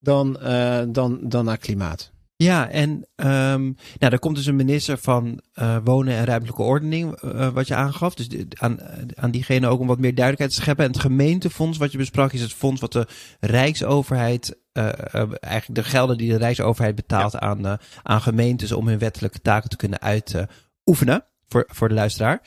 dan, 0.05 0.39
uh, 0.43 0.83
dan, 0.89 1.19
dan 1.23 1.45
naar 1.45 1.59
klimaat. 1.59 2.13
Ja, 2.37 2.69
en 2.69 2.91
um, 3.17 3.77
nou, 3.99 4.13
er 4.13 4.19
komt 4.19 4.37
dus 4.37 4.47
een 4.47 4.57
minister 4.57 4.99
van 4.99 5.41
uh, 5.55 5.77
Wonen 5.85 6.15
en 6.15 6.25
Ruimtelijke 6.25 6.63
Ordening, 6.63 7.23
uh, 7.23 7.49
wat 7.49 7.67
je 7.67 7.75
aangaf. 7.75 8.15
Dus 8.15 8.29
aan, 8.55 8.79
aan 9.15 9.31
diegene 9.31 9.67
ook 9.67 9.81
om 9.81 9.87
wat 9.87 9.99
meer 9.99 10.15
duidelijkheid 10.15 10.55
te 10.55 10.63
scheppen. 10.63 10.85
En 10.85 10.91
het 10.91 11.01
gemeentefonds 11.01 11.79
wat 11.79 11.93
je 11.93 11.99
besprak 11.99 12.33
is 12.33 12.41
het 12.41 12.53
fonds 12.53 12.81
wat 12.81 12.93
de 12.93 13.07
Rijksoverheid, 13.41 14.59
uh, 14.73 14.93
eigenlijk 15.41 15.75
de 15.75 15.85
gelden 15.85 16.19
die 16.19 16.31
de 16.31 16.37
Rijksoverheid 16.37 16.95
betaalt 16.95 17.33
ja. 17.33 17.41
aan, 17.41 17.79
aan 18.03 18.21
gemeentes 18.21 18.73
om 18.73 18.89
hun 18.89 18.99
wettelijke 18.99 19.41
taken 19.41 19.71
te 19.71 19.77
kunnen 19.77 20.01
uitoefenen 20.01 21.25
voor, 21.49 21.65
voor 21.69 21.89
de 21.89 21.95
luisteraar. 21.95 22.43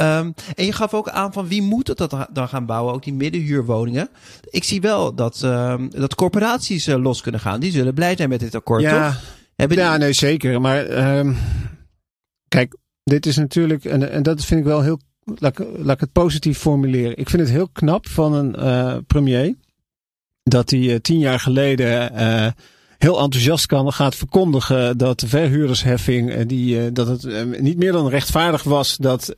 Um, 0.00 0.34
en 0.54 0.64
je 0.64 0.72
gaf 0.72 0.94
ook 0.94 1.08
aan 1.08 1.32
van 1.32 1.48
wie 1.48 1.62
moet 1.62 1.88
het 1.88 1.98
dat 1.98 2.28
dan 2.32 2.48
gaan 2.48 2.66
bouwen, 2.66 2.94
ook 2.94 3.04
die 3.04 3.14
middenhuurwoningen. 3.14 4.08
Ik 4.50 4.64
zie 4.64 4.80
wel 4.80 5.14
dat, 5.14 5.42
um, 5.42 5.90
dat 5.90 6.14
corporaties 6.14 6.88
uh, 6.88 7.02
los 7.02 7.20
kunnen 7.20 7.40
gaan. 7.40 7.60
Die 7.60 7.72
zullen 7.72 7.94
blij 7.94 8.16
zijn 8.16 8.28
met 8.28 8.40
dit 8.40 8.54
akkoord, 8.54 8.82
ja. 8.82 9.10
toch? 9.10 9.22
Hebben 9.56 9.76
ja, 9.76 9.90
die... 9.90 9.98
nee, 9.98 10.12
zeker. 10.12 10.60
Maar 10.60 11.16
um, 11.18 11.36
kijk, 12.48 12.76
dit 13.04 13.26
is 13.26 13.36
natuurlijk, 13.36 13.84
en, 13.84 14.10
en 14.10 14.22
dat 14.22 14.44
vind 14.44 14.60
ik 14.60 14.66
wel 14.66 14.82
heel, 14.82 15.00
laat, 15.24 15.58
laat 15.58 15.94
ik 15.94 16.00
het 16.00 16.12
positief 16.12 16.58
formuleren. 16.58 17.16
Ik 17.16 17.30
vind 17.30 17.42
het 17.42 17.50
heel 17.50 17.68
knap 17.68 18.08
van 18.08 18.32
een 18.32 18.54
uh, 18.58 18.96
premier 19.06 19.54
dat 20.42 20.70
hij 20.70 20.80
uh, 20.80 20.96
tien 20.96 21.18
jaar 21.18 21.40
geleden 21.40 22.14
heel 22.98 23.20
enthousiast 23.20 23.66
kan, 23.66 23.92
gaat 23.92 24.14
verkondigen 24.14 24.98
dat 24.98 25.20
de 25.20 25.28
verhuurdersheffing, 25.28 26.46
die, 26.46 26.92
dat 26.92 27.06
het 27.06 27.60
niet 27.60 27.76
meer 27.76 27.92
dan 27.92 28.08
rechtvaardig 28.08 28.62
was 28.62 28.96
dat 28.96 29.34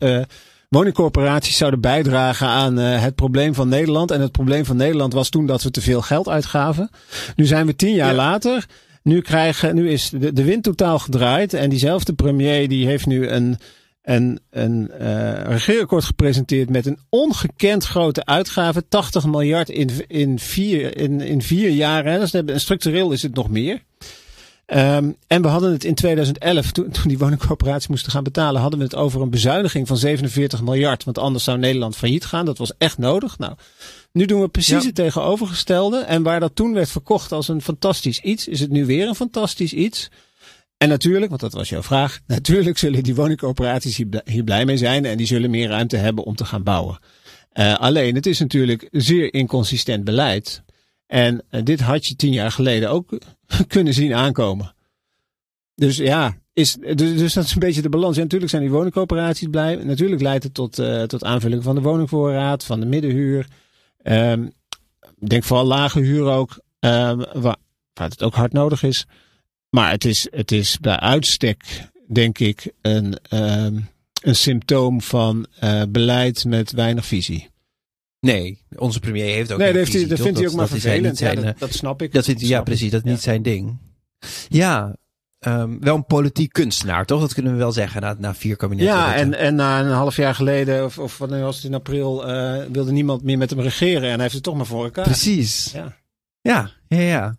woningcorporaties 0.68 1.56
zouden 1.56 1.80
bijdragen 1.80 2.46
aan 2.46 2.78
uh, 2.78 3.02
het 3.02 3.14
probleem 3.14 3.54
van 3.54 3.68
Nederland. 3.68 4.10
En 4.10 4.20
het 4.20 4.32
probleem 4.32 4.64
van 4.64 4.76
Nederland 4.76 5.12
was 5.12 5.28
toen 5.28 5.46
dat 5.46 5.62
we 5.62 5.70
te 5.70 5.80
veel 5.80 6.02
geld 6.02 6.28
uitgaven. 6.28 6.90
Nu 7.36 7.44
zijn 7.44 7.66
we 7.66 7.76
tien 7.76 7.94
jaar 7.94 8.10
ja. 8.10 8.14
later. 8.14 8.66
Nu, 9.02 9.20
krijgen, 9.20 9.74
nu 9.74 9.90
is 9.90 10.10
de, 10.10 10.32
de 10.32 10.44
wind 10.44 10.62
totaal 10.62 10.98
gedraaid. 10.98 11.54
En 11.54 11.70
diezelfde 11.70 12.12
premier 12.12 12.68
die 12.68 12.86
heeft 12.86 13.06
nu 13.06 13.28
een 13.28 13.58
een, 14.08 14.40
een 14.50 14.90
uh, 15.00 15.42
regeerakkoord 15.42 16.04
gepresenteerd 16.04 16.70
met 16.70 16.86
een 16.86 16.98
ongekend 17.08 17.84
grote 17.84 18.24
uitgave. 18.24 18.88
80 18.88 19.26
miljard 19.26 19.68
in, 19.68 19.90
in, 20.06 20.38
vier, 20.38 20.96
in, 20.96 21.20
in 21.20 21.42
vier 21.42 21.70
jaar. 21.70 22.04
Hè. 22.04 22.18
Dus 22.18 22.62
structureel 22.62 23.12
is 23.12 23.22
het 23.22 23.34
nog 23.34 23.48
meer. 23.48 23.82
Um, 24.66 25.16
en 25.26 25.42
we 25.42 25.48
hadden 25.48 25.72
het 25.72 25.84
in 25.84 25.94
2011, 25.94 26.72
toen, 26.72 26.90
toen 26.90 27.08
die 27.08 27.18
woningcorporaties 27.18 27.88
moesten 27.88 28.12
gaan 28.12 28.24
betalen, 28.24 28.60
hadden 28.60 28.78
we 28.78 28.84
het 28.84 28.94
over 28.94 29.20
een 29.20 29.30
bezuiniging 29.30 29.86
van 29.86 29.96
47 29.96 30.62
miljard. 30.62 31.04
Want 31.04 31.18
anders 31.18 31.44
zou 31.44 31.58
Nederland 31.58 31.96
failliet 31.96 32.24
gaan. 32.24 32.44
Dat 32.44 32.58
was 32.58 32.72
echt 32.78 32.98
nodig. 32.98 33.38
Nou, 33.38 33.52
nu 34.12 34.24
doen 34.24 34.40
we 34.40 34.48
precies 34.48 34.80
ja. 34.80 34.86
het 34.86 34.94
tegenovergestelde. 34.94 35.98
En 35.98 36.22
waar 36.22 36.40
dat 36.40 36.54
toen 36.54 36.72
werd 36.72 36.90
verkocht 36.90 37.32
als 37.32 37.48
een 37.48 37.62
fantastisch 37.62 38.20
iets, 38.20 38.48
is 38.48 38.60
het 38.60 38.70
nu 38.70 38.86
weer 38.86 39.08
een 39.08 39.14
fantastisch 39.14 39.72
iets. 39.72 40.10
En 40.78 40.88
natuurlijk, 40.88 41.28
want 41.28 41.40
dat 41.40 41.52
was 41.52 41.68
jouw 41.68 41.82
vraag, 41.82 42.20
natuurlijk 42.26 42.78
zullen 42.78 43.02
die 43.02 43.14
woningcorporaties 43.14 44.02
hier 44.24 44.44
blij 44.44 44.64
mee 44.64 44.76
zijn 44.76 45.04
en 45.04 45.16
die 45.16 45.26
zullen 45.26 45.50
meer 45.50 45.68
ruimte 45.68 45.96
hebben 45.96 46.24
om 46.24 46.36
te 46.36 46.44
gaan 46.44 46.62
bouwen. 46.62 46.98
Uh, 47.54 47.78
alleen, 47.78 48.14
het 48.14 48.26
is 48.26 48.38
natuurlijk 48.38 48.88
zeer 48.92 49.34
inconsistent 49.34 50.04
beleid. 50.04 50.62
En 51.06 51.42
uh, 51.50 51.62
dit 51.62 51.80
had 51.80 52.06
je 52.06 52.16
tien 52.16 52.32
jaar 52.32 52.50
geleden 52.50 52.90
ook 52.90 53.18
kunnen 53.66 53.94
zien 53.94 54.14
aankomen. 54.14 54.74
Dus 55.74 55.96
ja, 55.96 56.36
is, 56.52 56.74
dus, 56.74 57.18
dus 57.18 57.32
dat 57.32 57.44
is 57.44 57.52
een 57.52 57.60
beetje 57.60 57.82
de 57.82 57.88
balans. 57.88 58.16
En 58.16 58.22
natuurlijk 58.22 58.50
zijn 58.50 58.62
die 58.62 58.70
woningcorporaties 58.70 59.48
blij. 59.50 59.74
Natuurlijk 59.74 60.22
leidt 60.22 60.44
het 60.44 60.54
tot, 60.54 60.78
uh, 60.78 61.02
tot 61.02 61.24
aanvulling 61.24 61.62
van 61.62 61.74
de 61.74 61.80
woningvoorraad, 61.80 62.64
van 62.64 62.80
de 62.80 62.86
middenhuur. 62.86 63.46
Um, 64.02 64.52
denk 65.18 65.44
vooral 65.44 65.66
lage 65.66 66.00
huur 66.00 66.24
ook, 66.24 66.60
waar, 66.80 67.56
waar 67.92 68.08
het 68.08 68.22
ook 68.22 68.34
hard 68.34 68.52
nodig 68.52 68.82
is. 68.82 69.06
Maar 69.70 69.90
het 69.90 70.04
is, 70.04 70.28
het 70.30 70.52
is 70.52 70.78
bij 70.80 70.98
uitstek, 70.98 71.88
denk 72.08 72.38
ik, 72.38 72.72
een, 72.82 73.18
um, 73.30 73.88
een 74.22 74.36
symptoom 74.36 75.02
van 75.02 75.46
uh, 75.64 75.82
beleid 75.88 76.44
met 76.44 76.72
weinig 76.72 77.06
visie. 77.06 77.48
Nee, 78.20 78.62
onze 78.76 79.00
premier 79.00 79.34
heeft 79.34 79.52
ook 79.52 79.58
nee, 79.58 79.72
dat, 79.72 79.84
visie, 79.84 80.06
dat 80.06 80.16
toch? 80.16 80.26
vindt 80.26 80.38
hij 80.38 80.48
ook 80.48 80.54
maar 80.54 80.68
dat 80.68 80.80
vervelend. 80.80 81.18
Zijn, 81.18 81.34
ja, 81.34 81.40
zijn, 81.40 81.52
dat, 81.52 81.68
dat, 81.68 81.72
snap 81.78 82.02
ik. 82.02 82.12
Dat 82.12 82.24
vindt, 82.24 82.40
dat 82.40 82.48
ja, 82.48 82.62
precies. 82.62 82.90
Dat 82.90 83.00
is 83.00 83.06
ja. 83.06 83.12
niet 83.12 83.22
zijn 83.22 83.42
ding. 83.42 83.78
Ja, 84.48 84.96
um, 85.46 85.80
wel 85.80 85.94
een 85.94 86.06
politiek 86.06 86.52
kunstenaar, 86.52 87.04
toch? 87.04 87.20
Dat 87.20 87.34
kunnen 87.34 87.52
we 87.52 87.58
wel 87.58 87.72
zeggen 87.72 88.00
na, 88.00 88.16
na 88.18 88.34
vier 88.34 88.56
kabinetten. 88.56 88.96
Ja, 88.96 89.14
en, 89.14 89.34
en 89.34 89.54
na 89.54 89.80
een 89.80 89.90
half 89.90 90.16
jaar 90.16 90.34
geleden, 90.34 90.84
of, 90.84 90.98
of 90.98 91.18
wanneer 91.18 91.42
was 91.42 91.56
het 91.56 91.64
in 91.64 91.74
april, 91.74 92.30
uh, 92.30 92.64
wilde 92.72 92.92
niemand 92.92 93.22
meer 93.22 93.38
met 93.38 93.50
hem 93.50 93.60
regeren. 93.60 94.02
En 94.02 94.12
hij 94.12 94.22
heeft 94.22 94.34
het 94.34 94.42
toch 94.42 94.56
maar 94.56 94.66
voor 94.66 94.84
elkaar. 94.84 95.04
Precies. 95.04 95.70
Ja, 95.72 95.96
ja, 96.40 96.70
ja. 96.88 97.00
ja. 97.00 97.36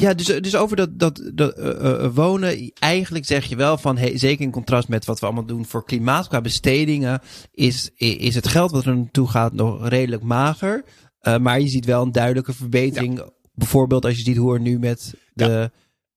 Ja, 0.00 0.14
dus, 0.14 0.26
dus 0.26 0.56
over 0.56 0.76
dat, 0.76 0.98
dat, 0.98 1.30
dat 1.34 1.58
uh, 1.58 1.66
uh, 1.66 2.14
wonen, 2.14 2.72
eigenlijk 2.78 3.24
zeg 3.26 3.44
je 3.44 3.56
wel 3.56 3.78
van, 3.78 3.96
hey, 3.96 4.18
zeker 4.18 4.44
in 4.44 4.50
contrast 4.50 4.88
met 4.88 5.04
wat 5.04 5.20
we 5.20 5.26
allemaal 5.26 5.46
doen 5.46 5.66
voor 5.66 5.84
klimaat, 5.84 6.28
qua 6.28 6.40
bestedingen, 6.40 7.20
is, 7.52 7.90
is 7.96 8.34
het 8.34 8.48
geld 8.48 8.70
wat 8.70 8.84
er 8.84 8.96
naartoe 8.96 9.28
gaat 9.28 9.52
nog 9.52 9.88
redelijk 9.88 10.22
mager. 10.22 10.84
Uh, 11.22 11.38
maar 11.38 11.60
je 11.60 11.68
ziet 11.68 11.84
wel 11.84 12.02
een 12.02 12.12
duidelijke 12.12 12.52
verbetering. 12.52 13.18
Ja. 13.18 13.28
Bijvoorbeeld 13.54 14.04
als 14.04 14.16
je 14.16 14.22
ziet 14.22 14.36
hoe 14.36 14.54
er 14.54 14.60
nu 14.60 14.78
met 14.78 15.14
de 15.32 15.44
ja. 15.44 15.70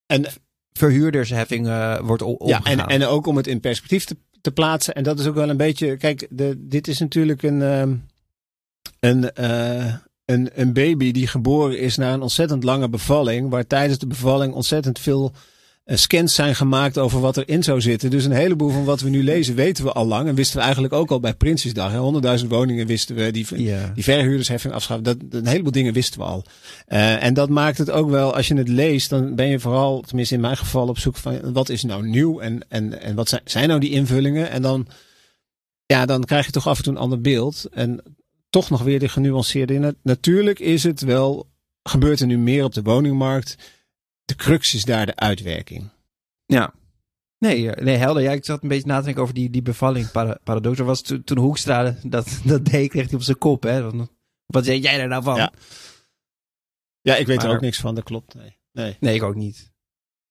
en, 0.06 0.24
verhuurdersheffing 0.72 1.66
wordt 2.02 2.22
omgegaan. 2.22 2.76
Ja, 2.76 2.86
en, 2.86 3.00
en 3.00 3.06
ook 3.06 3.26
om 3.26 3.36
het 3.36 3.46
in 3.46 3.60
perspectief 3.60 4.04
te, 4.04 4.16
te 4.40 4.50
plaatsen. 4.50 4.94
En 4.94 5.02
dat 5.02 5.18
is 5.18 5.26
ook 5.26 5.34
wel 5.34 5.48
een 5.48 5.56
beetje, 5.56 5.96
kijk, 5.96 6.26
de, 6.30 6.54
dit 6.58 6.88
is 6.88 6.98
natuurlijk 6.98 7.42
een, 7.42 7.60
um, 7.60 8.06
een 9.00 9.30
een, 10.24 10.50
een 10.54 10.72
baby 10.72 11.12
die 11.12 11.26
geboren 11.26 11.78
is 11.78 11.96
na 11.96 12.12
een 12.12 12.22
ontzettend 12.22 12.64
lange 12.64 12.88
bevalling, 12.88 13.50
waar 13.50 13.66
tijdens 13.66 13.98
de 13.98 14.06
bevalling 14.06 14.54
ontzettend 14.54 14.98
veel 14.98 15.32
uh, 15.84 15.96
scans 15.96 16.34
zijn 16.34 16.54
gemaakt 16.54 16.98
over 16.98 17.20
wat 17.20 17.36
erin 17.36 17.62
zou 17.62 17.80
zitten. 17.80 18.10
Dus 18.10 18.24
een 18.24 18.32
heleboel 18.32 18.70
van 18.70 18.84
wat 18.84 19.00
we 19.00 19.08
nu 19.08 19.22
lezen 19.24 19.54
weten 19.54 19.84
we 19.84 19.92
al 19.92 20.06
lang 20.06 20.28
en 20.28 20.34
wisten 20.34 20.56
we 20.56 20.62
eigenlijk 20.62 20.94
ook 20.94 21.10
al 21.10 21.20
bij 21.20 21.34
Prinsjesdag. 21.34 21.94
Honderdduizend 21.94 22.50
woningen 22.50 22.86
wisten 22.86 23.16
we, 23.16 23.30
die, 23.30 23.46
ja. 23.62 23.92
die 23.94 24.04
verhuurdersheffing 24.04 24.74
afschaffen. 24.74 25.04
Dat, 25.04 25.16
een 25.30 25.46
heleboel 25.46 25.72
dingen 25.72 25.92
wisten 25.92 26.20
we 26.20 26.26
al. 26.26 26.44
Uh, 26.88 27.24
en 27.24 27.34
dat 27.34 27.48
maakt 27.48 27.78
het 27.78 27.90
ook 27.90 28.10
wel, 28.10 28.34
als 28.34 28.48
je 28.48 28.56
het 28.56 28.68
leest, 28.68 29.10
dan 29.10 29.34
ben 29.34 29.48
je 29.48 29.60
vooral, 29.60 30.00
tenminste 30.00 30.34
in 30.34 30.40
mijn 30.40 30.56
geval, 30.56 30.88
op 30.88 30.98
zoek 30.98 31.16
van 31.16 31.52
wat 31.52 31.68
is 31.68 31.82
nou 31.82 32.08
nieuw 32.08 32.40
en, 32.40 32.66
en, 32.68 33.00
en 33.00 33.14
wat 33.14 33.28
zijn, 33.28 33.42
zijn 33.44 33.68
nou 33.68 33.80
die 33.80 33.90
invullingen? 33.90 34.50
En 34.50 34.62
dan, 34.62 34.86
ja, 35.86 36.06
dan 36.06 36.24
krijg 36.24 36.46
je 36.46 36.52
toch 36.52 36.68
af 36.68 36.76
en 36.76 36.84
toe 36.84 36.92
een 36.92 36.98
ander 36.98 37.20
beeld. 37.20 37.64
En 37.72 38.02
toch 38.54 38.70
nog 38.70 38.82
weer 38.82 38.98
de 38.98 39.08
genuanceerde 39.08 39.74
in. 39.74 39.96
Natuurlijk 40.02 40.58
is 40.58 40.82
het 40.82 41.00
wel, 41.00 41.50
gebeurt 41.82 42.20
er 42.20 42.26
nu 42.26 42.38
meer 42.38 42.64
op 42.64 42.72
de 42.72 42.82
woningmarkt. 42.82 43.56
De 44.24 44.34
crux 44.34 44.74
is 44.74 44.84
daar 44.84 45.06
de 45.06 45.16
uitwerking. 45.16 45.90
Ja. 46.46 46.74
Nee, 47.38 47.70
eh, 47.70 47.84
nee, 47.84 47.96
helder. 47.96 48.22
Ja, 48.22 48.32
ik 48.32 48.44
zat 48.44 48.62
een 48.62 48.68
beetje 48.68 48.86
na 48.86 48.98
te 48.98 49.04
denken 49.04 49.22
over 49.22 49.34
die, 49.34 49.50
die 49.50 49.62
bevalling 49.62 50.10
para, 50.10 50.38
paradox. 50.44 50.78
Er 50.78 50.84
was 50.84 51.02
toen, 51.02 51.24
toen 51.24 51.38
Hoekstra 51.38 51.96
dat, 52.02 52.40
dat 52.44 52.64
deed, 52.64 52.90
kreeg 52.90 53.06
hij 53.06 53.14
op 53.14 53.22
zijn 53.22 53.38
kop. 53.38 53.62
Hè? 53.62 53.82
Wat, 53.82 54.08
wat 54.46 54.64
zeg 54.64 54.82
jij 54.82 55.00
er 55.00 55.08
nou 55.08 55.22
van? 55.22 55.36
Ja. 55.36 55.52
Ja, 57.00 57.16
ik 57.16 57.26
weet 57.26 57.42
er 57.42 57.50
ook 57.50 57.60
niks 57.60 57.80
van, 57.80 57.94
dat 57.94 58.04
klopt. 58.04 58.34
Nee. 58.34 58.56
nee. 58.72 58.96
Nee, 59.00 59.14
ik 59.14 59.22
ook 59.22 59.34
niet. 59.34 59.72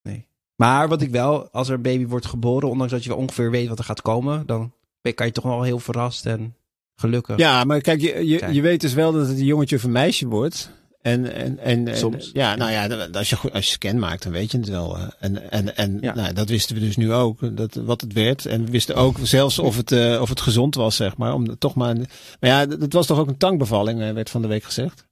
Nee. 0.01 0.27
Maar 0.56 0.88
wat 0.88 1.01
ik 1.01 1.10
wel, 1.10 1.50
als 1.50 1.68
er 1.68 1.74
een 1.74 1.82
baby 1.82 2.08
wordt 2.08 2.25
geboren, 2.25 2.70
ondanks 2.70 2.94
dat 2.94 3.03
je 3.03 3.10
wel 3.10 3.18
ongeveer 3.18 3.51
weet 3.51 3.68
wat 3.68 3.80
er 3.80 3.86
gaat 3.86 4.01
komen, 4.01 4.46
dan 4.46 4.74
ben- 5.01 5.13
kan 5.13 5.25
je 5.25 5.32
toch 5.32 5.44
wel 5.44 5.62
heel 5.62 5.80
verrast 5.80 6.25
en 6.25 6.56
gelukkig. 7.03 7.38
Ja, 7.38 7.63
maar 7.63 7.81
kijk, 7.81 8.01
je, 8.01 8.27
je, 8.53 8.62
weet 8.62 8.81
dus 8.81 8.93
wel 8.93 9.12
dat 9.12 9.27
het 9.27 9.38
een 9.38 9.45
jongetje 9.45 9.75
of 9.75 9.83
een 9.83 9.91
meisje 9.91 10.27
wordt. 10.27 10.69
En, 11.01 11.33
en, 11.33 11.60
en, 11.60 11.88
en- 11.88 11.98
Soms. 11.98 12.29
ja, 12.33 12.55
nou 12.55 12.72
ja, 12.72 13.07
als 13.12 13.29
je, 13.29 13.36
goed- 13.36 13.51
als 13.53 13.65
je 13.65 13.72
scan 13.72 14.00
maakt, 14.00 14.24
dan 14.24 14.31
weet 14.31 14.51
je 14.51 14.57
het 14.57 14.69
wel. 14.69 14.98
eh. 14.98 15.07
En, 15.19 15.51
en, 15.51 15.75
en 15.75 15.98
Ja. 16.01 16.13
nou, 16.15 16.33
dat 16.33 16.50
wisten 16.50 16.75
we 16.75 16.81
dus 16.81 16.95
nu 16.98 17.13
ook, 17.13 17.57
dat, 17.57 17.74
wat 17.75 18.01
het 18.01 18.13
werd. 18.13 18.45
En 18.45 18.65
we 18.65 18.72
wisten 18.72 18.95
ook 18.95 19.17
zelfs 19.22 19.60
of 19.60 19.75
het, 19.77 19.91
eh, 19.91 20.22
of 20.22 20.29
het 20.29 20.41
gezond 20.41 20.75
was, 20.75 20.95
zeg 20.95 21.17
maar. 21.17 21.33
Om 21.33 21.57
toch 21.57 21.75
maar, 21.75 21.95
maar 22.39 22.50
ja, 22.50 22.60
het 22.67 22.93
was 22.93 23.05
toch 23.07 23.19
ook 23.19 23.27
een 23.27 23.38
tankbevalling, 23.38 24.01
eh, 24.01 24.12
werd 24.13 24.29
van 24.29 24.41
de 24.41 24.48
week 24.48 24.63
gezegd. 24.63 25.07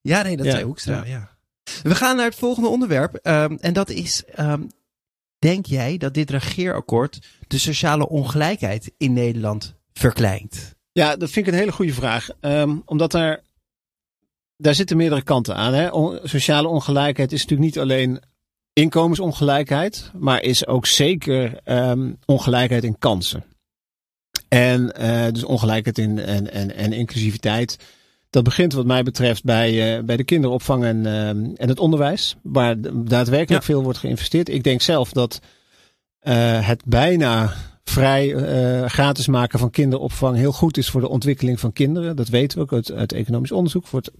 Ja, 0.00 0.22
nee, 0.22 0.36
dat 0.36 0.46
Ja, 0.46 0.52
zei 0.52 0.64
Hoekstra, 0.64 0.94
ja. 0.96 1.04
ja. 1.04 1.36
We 1.82 1.94
gaan 1.94 2.16
naar 2.16 2.26
het 2.26 2.34
volgende 2.34 2.68
onderwerp. 2.68 3.14
ehm, 3.14 3.56
en 3.60 3.72
dat 3.72 3.90
is, 3.90 4.24
ehm, 4.24 4.62
denk 5.38 5.66
jij 5.66 5.96
dat 5.96 6.14
dit 6.14 6.30
regeerakkoord 6.30 7.18
de 7.46 7.58
sociale 7.58 8.08
ongelijkheid 8.08 8.92
in 8.96 9.12
Nederland 9.12 9.74
verkleint? 9.92 10.73
Ja, 10.94 11.16
dat 11.16 11.30
vind 11.30 11.46
ik 11.46 11.52
een 11.52 11.58
hele 11.58 11.72
goede 11.72 11.92
vraag. 11.92 12.28
Ehm, 12.40 12.76
omdat 12.84 13.10
daar, 13.10 13.40
daar 14.56 14.74
zitten 14.74 14.96
meerdere 14.96 15.22
kanten 15.22 15.56
aan. 15.56 15.74
Hè? 15.74 15.88
On- 15.88 16.18
sociale 16.22 16.68
ongelijkheid 16.68 17.32
is 17.32 17.40
natuurlijk 17.42 17.68
niet 17.68 17.78
alleen 17.78 18.20
inkomensongelijkheid, 18.72 20.10
maar 20.18 20.42
is 20.42 20.66
ook 20.66 20.86
zeker 20.86 21.60
ehm, 21.64 22.12
ongelijkheid 22.24 22.84
in 22.84 22.98
kansen. 22.98 23.44
En 24.48 24.92
eh, 24.96 25.32
dus 25.32 25.44
ongelijkheid 25.44 25.98
in 25.98 26.18
en, 26.18 26.52
en, 26.52 26.74
en 26.74 26.92
inclusiviteit. 26.92 27.78
Dat 28.30 28.44
begint 28.44 28.72
wat 28.72 28.86
mij 28.86 29.02
betreft 29.02 29.44
bij, 29.44 29.96
eh, 29.96 30.02
bij 30.04 30.16
de 30.16 30.24
kinderopvang 30.24 30.84
en, 30.84 31.06
ehm, 31.06 31.44
en 31.56 31.68
het 31.68 31.78
onderwijs, 31.78 32.36
waar 32.42 32.76
daadwerkelijk 32.80 33.62
Ja. 33.62 33.72
veel 33.72 33.82
wordt 33.82 33.98
geïnvesteerd. 33.98 34.48
Ik 34.48 34.62
denk 34.62 34.80
zelf 34.82 35.12
dat 35.12 35.40
eh, 36.20 36.66
het 36.66 36.82
bijna 36.84 37.54
vrij 37.84 38.34
eh, 38.34 38.88
gratis 38.88 39.26
maken 39.26 39.58
van 39.58 39.70
kinderopvang 39.70 40.36
heel 40.36 40.52
goed 40.52 40.76
is 40.76 40.90
voor 40.90 41.00
de 41.00 41.08
ontwikkeling 41.08 41.60
van 41.60 41.72
kinderen. 41.72 42.16
Dat 42.16 42.28
weten 42.28 42.58
we 42.58 42.64
ook 42.64 42.90
uit, 42.90 43.12
economisch 43.12 43.52
onderzoek. 43.52 43.86
Voor 43.86 43.98
het 43.98 44.10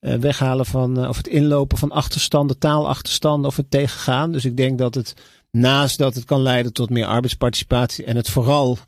eh, 0.00 0.14
weghalen 0.14 0.66
van, 0.66 1.02
eh, 1.02 1.08
of 1.08 1.16
het 1.16 1.28
inlopen 1.28 1.78
van 1.78 1.90
achterstanden, 1.90 2.58
taalachterstanden 2.58 3.50
of 3.50 3.56
het 3.56 3.70
tegengaan. 3.70 4.32
Dus 4.32 4.44
ik 4.44 4.56
denk 4.56 4.78
dat 4.78 4.94
het 4.94 5.14
naast 5.50 5.98
dat 5.98 6.14
het 6.14 6.24
kan 6.24 6.42
leiden 6.42 6.72
tot 6.72 6.90
meer 6.90 7.06
arbeidsparticipatie 7.06 8.04
en 8.04 8.16
het 8.16 8.30
vooral 8.30 8.78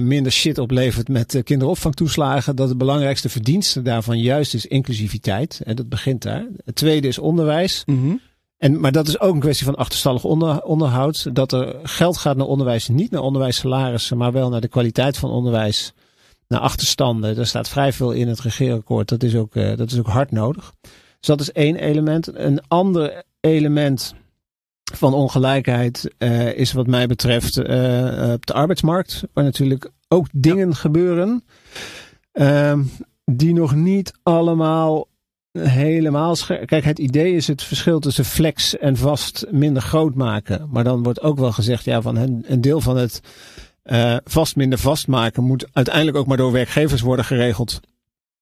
minder 0.00 0.32
shit 0.32 0.58
oplevert 0.58 1.08
met 1.08 1.40
kinderopvangtoeslagen, 1.44 2.56
dat 2.56 2.68
de 2.68 2.76
belangrijkste 2.76 3.28
verdienste 3.28 3.82
daarvan 3.82 4.18
juist 4.18 4.54
is 4.54 4.66
inclusiviteit. 4.66 5.60
En 5.64 5.76
dat 5.76 5.88
begint 5.88 6.22
daar. 6.22 6.46
Het 6.64 6.74
tweede 6.74 7.08
is 7.08 7.18
onderwijs. 7.18 7.84
En, 8.58 8.80
maar 8.80 8.92
dat 8.92 9.08
is 9.08 9.20
ook 9.20 9.34
een 9.34 9.40
kwestie 9.40 9.66
van 9.66 9.74
achterstallig 9.74 10.24
onder, 10.24 10.62
onderhoud. 10.62 11.34
Dat 11.34 11.52
er 11.52 11.76
geld 11.82 12.16
gaat 12.16 12.36
naar 12.36 12.46
onderwijs, 12.46 12.88
niet 12.88 13.10
naar 13.10 13.20
onderwijssalarissen, 13.22 14.16
maar 14.16 14.32
wel 14.32 14.48
naar 14.48 14.60
de 14.60 14.68
kwaliteit 14.68 15.16
van 15.16 15.30
onderwijs. 15.30 15.92
Naar 16.48 16.60
achterstanden. 16.60 17.36
Daar 17.36 17.46
staat 17.46 17.68
vrij 17.68 17.92
veel 17.92 18.12
in 18.12 18.28
het 18.28 18.40
regeerakkoord. 18.40 19.08
Dat 19.08 19.22
is 19.22 19.36
ook, 19.36 19.54
eh, 19.54 19.76
dat 19.76 19.90
is 19.90 19.98
ook 19.98 20.06
hard 20.06 20.30
nodig. 20.30 20.72
Dus 20.80 21.36
dat 21.36 21.40
is 21.40 21.52
één 21.52 21.76
element. 21.76 22.36
Een 22.36 22.60
ander 22.68 23.22
element 23.40 24.14
van 24.92 25.14
ongelijkheid 25.14 26.14
eh, 26.18 26.52
is 26.52 26.72
wat 26.72 26.86
mij 26.86 27.06
betreft 27.06 27.56
eh, 27.56 28.32
op 28.32 28.46
de 28.46 28.52
arbeidsmarkt. 28.52 29.22
Waar 29.32 29.44
natuurlijk 29.44 29.90
ook 30.08 30.26
dingen 30.32 30.74
gebeuren. 30.74 31.44
ehm, 32.32 32.82
die 33.24 33.54
nog 33.54 33.74
niet 33.74 34.12
allemaal 34.22 35.08
helemaal 35.58 36.36
scherp. 36.36 36.66
Kijk, 36.66 36.84
het 36.84 36.98
idee 36.98 37.34
is 37.34 37.46
het 37.46 37.62
verschil 37.62 38.00
tussen 38.00 38.24
flex 38.24 38.78
en 38.78 38.96
vast 38.96 39.46
minder 39.50 39.82
groot 39.82 40.14
maken. 40.14 40.68
Maar 40.70 40.84
dan 40.84 41.02
wordt 41.02 41.20
ook 41.20 41.38
wel 41.38 41.52
gezegd, 41.52 41.84
ja, 41.84 42.02
van 42.02 42.16
een, 42.16 42.60
deel 42.60 42.80
van 42.80 42.96
het 42.96 43.20
eh, 43.82 44.16
vast 44.24 44.56
minder 44.56 44.78
vast 44.78 45.06
maken 45.06 45.44
moet 45.44 45.66
uiteindelijk 45.72 46.16
ook 46.16 46.26
maar 46.26 46.36
door 46.36 46.52
werkgevers 46.52 47.00
worden 47.00 47.24
geregeld. 47.24 47.80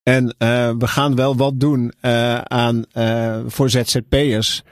En 0.03 0.35
eh, 0.39 0.71
we 0.79 0.87
gaan 0.87 1.15
wel 1.15 1.37
wat 1.37 1.61
doen 1.61 1.93
eh, 2.01 2.39
aan 2.39 2.85
voor 3.47 3.71
ZZP'ers. 3.71 4.63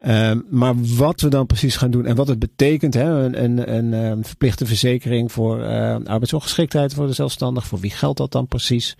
Uh, 0.00 0.32
maar 0.50 0.74
wat 0.96 1.20
we 1.20 1.28
dan 1.28 1.46
precies 1.46 1.76
gaan 1.76 1.90
doen 1.90 2.06
en 2.06 2.16
wat 2.16 2.28
het 2.28 2.38
betekent, 2.38 2.94
hè, 2.94 3.24
een, 3.24 3.44
een, 3.44 3.74
een, 3.74 3.92
een 3.92 4.24
verplichte 4.24 4.66
verzekering 4.66 5.32
voor 5.32 5.64
arbeidsongeschiktheid 6.04 6.94
voor 6.94 7.06
de 7.06 7.12
zelfstandig, 7.12 7.66
voor 7.66 7.78
wie 7.78 7.90
geldt 7.90 8.18
dat 8.18 8.32
dan 8.32 8.46
precies? 8.46 8.96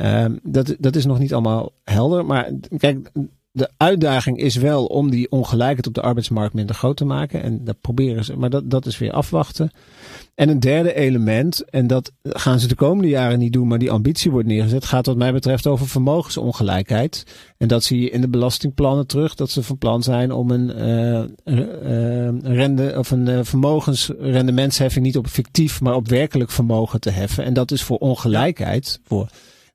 Uh, 0.00 0.24
dat, 0.42 0.76
dat 0.78 0.96
is 0.96 1.04
nog 1.04 1.18
niet 1.18 1.32
allemaal 1.32 1.72
helder. 1.84 2.26
Maar 2.26 2.50
kijk, 2.78 3.10
de 3.52 3.70
uitdaging 3.76 4.38
is 4.38 4.56
wel 4.56 4.84
om 4.84 5.10
die 5.10 5.30
ongelijkheid 5.30 5.86
op 5.86 5.94
de 5.94 6.00
arbeidsmarkt 6.00 6.54
minder 6.54 6.74
groot 6.74 6.96
te 6.96 7.04
maken. 7.04 7.42
En 7.42 7.64
dat 7.64 7.80
proberen 7.80 8.24
ze, 8.24 8.36
maar 8.36 8.50
dat, 8.50 8.70
dat 8.70 8.86
is 8.86 8.98
weer 8.98 9.12
afwachten. 9.12 9.70
En 10.34 10.48
een 10.48 10.60
derde 10.60 10.94
element, 10.94 11.64
en 11.70 11.86
dat 11.86 12.12
gaan 12.22 12.60
ze 12.60 12.68
de 12.68 12.74
komende 12.74 13.08
jaren 13.08 13.38
niet 13.38 13.52
doen, 13.52 13.68
maar 13.68 13.78
die 13.78 13.90
ambitie 13.90 14.30
wordt 14.30 14.46
neergezet, 14.46 14.84
gaat 14.84 15.06
wat 15.06 15.16
mij 15.16 15.32
betreft 15.32 15.66
over 15.66 15.88
vermogensongelijkheid. 15.88 17.24
En 17.56 17.68
dat 17.68 17.84
zie 17.84 18.00
je 18.00 18.10
in 18.10 18.20
de 18.20 18.28
belastingplannen 18.28 19.06
terug, 19.06 19.34
dat 19.34 19.50
ze 19.50 19.62
van 19.62 19.78
plan 19.78 20.02
zijn 20.02 20.32
om 20.32 20.50
een, 20.50 20.78
uh, 20.78 21.24
uh, 21.44 22.42
rende, 22.42 22.94
of 22.98 23.10
een 23.10 23.28
uh, 23.28 23.38
vermogensrendementsheffing 23.42 25.04
niet 25.04 25.16
op 25.16 25.26
fictief, 25.26 25.80
maar 25.80 25.94
op 25.94 26.08
werkelijk 26.08 26.50
vermogen 26.50 27.00
te 27.00 27.10
heffen. 27.10 27.44
En 27.44 27.52
dat 27.52 27.70
is 27.70 27.82
voor 27.82 27.98
ongelijkheid, 27.98 29.00
voor 29.04 29.28